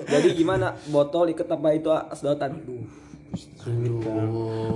[0.07, 0.79] jadi gimana?
[0.87, 2.55] Botol ikat apa itu sedotan?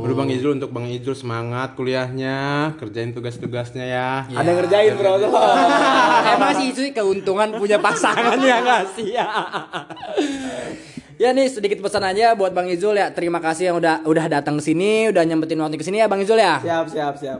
[0.03, 4.27] Udah Bang Ijul untuk Bang Ijul semangat kuliahnya, kerjain tugas-tugasnya ya.
[4.27, 5.15] ada yang ngerjain bro.
[6.35, 9.15] Emang sih itu keuntungan punya pasangan ya gak sih?
[9.15, 9.27] ya
[11.17, 13.09] ya nih sedikit pesan aja buat Bang Izul ya.
[13.09, 16.19] Terima kasih yang udah udah datang ke sini udah nyempetin waktu ke sini ya Bang
[16.19, 16.57] Izul ya?
[16.59, 17.39] Siap siap siap.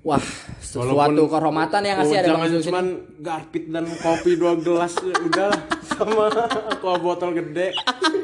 [0.00, 0.20] Wah
[0.58, 2.68] sesuatu Walaupun- kehormatan yang ngasih Oh, ada Bang Izul sini.
[2.68, 2.86] cuman
[3.18, 5.50] garpit dan kopi dua gelas udah
[5.86, 6.28] sama
[6.68, 7.72] aqua botol gede.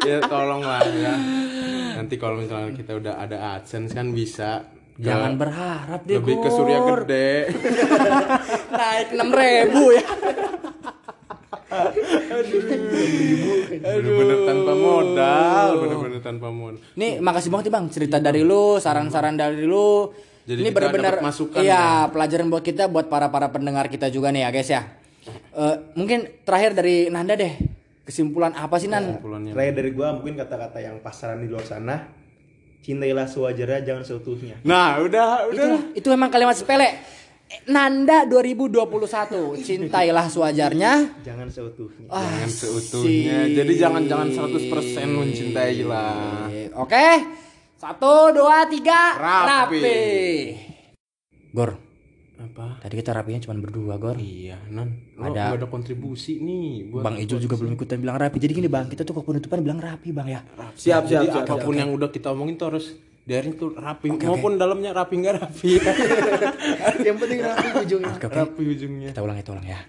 [0.03, 1.15] Ya tolong lah ya.
[1.95, 4.65] Nanti kalau misalnya kita udah ada adsense kan bisa
[4.97, 7.31] jangan berharap deh lebih ke surya gede.
[8.73, 10.05] Naik enam ribu ya
[13.71, 19.39] bener-bener tanpa modal bener-bener tanpa modal Nih makasih banget nih bang cerita dari lu, saran-saran
[19.39, 20.11] dari lu.
[20.45, 24.43] Jadi ini benar-benar masukan iya pelajaran buat kita, buat para para pendengar kita juga nih
[24.43, 24.83] ya guys ya.
[25.55, 27.55] Eh, mungkin terakhir dari Nanda deh,
[28.03, 29.21] kesimpulan apa sih Nan?
[29.53, 32.19] Terakhir dari gua mungkin kata-kata yang pasaran di luar sana.
[32.81, 34.57] Cintailah sewajarnya jangan seutuhnya.
[34.65, 36.97] nah udah udah Itu, itu emang kalimat sepele.
[37.67, 40.93] Nanda 2021, cintailah sewajarnya.
[41.21, 42.07] Jangan seutuhnya.
[42.07, 44.71] Ah, jangan seutuhnya jadi jangan jangan 100%
[45.11, 46.47] mencintai lah
[46.77, 47.07] Oke,
[47.75, 49.83] satu, dua, tiga, Rapi.
[49.83, 49.99] rapi.
[51.51, 51.75] Gor,
[52.39, 54.15] apa tadi kita rapinya cuma berdua Gor.
[54.15, 58.39] iya nan lo Ada- ada kontribusi nih buat Bang Ijul juga belum ikutan bilang rapi.
[58.39, 60.41] Jadi gini bang, kita tuh ke penutupan bilang rapi bang ya.
[60.73, 62.95] siap siap jadi siap, apa pun yang udah kita omongin tuh harus
[63.31, 65.71] daring tuh rapi maupun dalamnya rapi nggak rapi
[67.07, 68.15] yang penting rapi ujungnya.
[68.21, 69.81] rapi ujungnya Kita ulang kita ulang ya.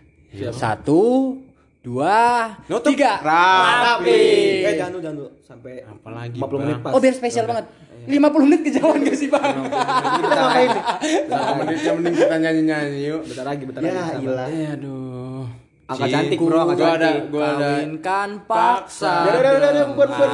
[0.51, 1.35] Satu,
[1.81, 2.93] dua, Nutup.
[2.93, 3.17] tiga.
[3.19, 4.21] Rapi.
[4.61, 7.65] eh jangan dulu jangan dulu sampai apalagi 50 menit pas Oh biar spesial banget.
[8.01, 9.53] 50 menit kejauhan gak sih bang?
[9.61, 10.83] Kita ngapain nih?
[11.27, 14.47] Berapa menitnya mending kita nyanyi nyanyi yuk bentar lagi bentar Ya lagi ilah.
[14.47, 15.45] eh aduh
[15.85, 17.23] Angka cantik, bro, angka gua ada cantik.
[17.27, 19.13] gua ada Kawinkan paksa.
[19.21, 19.85] Udah, udah, udah, udah.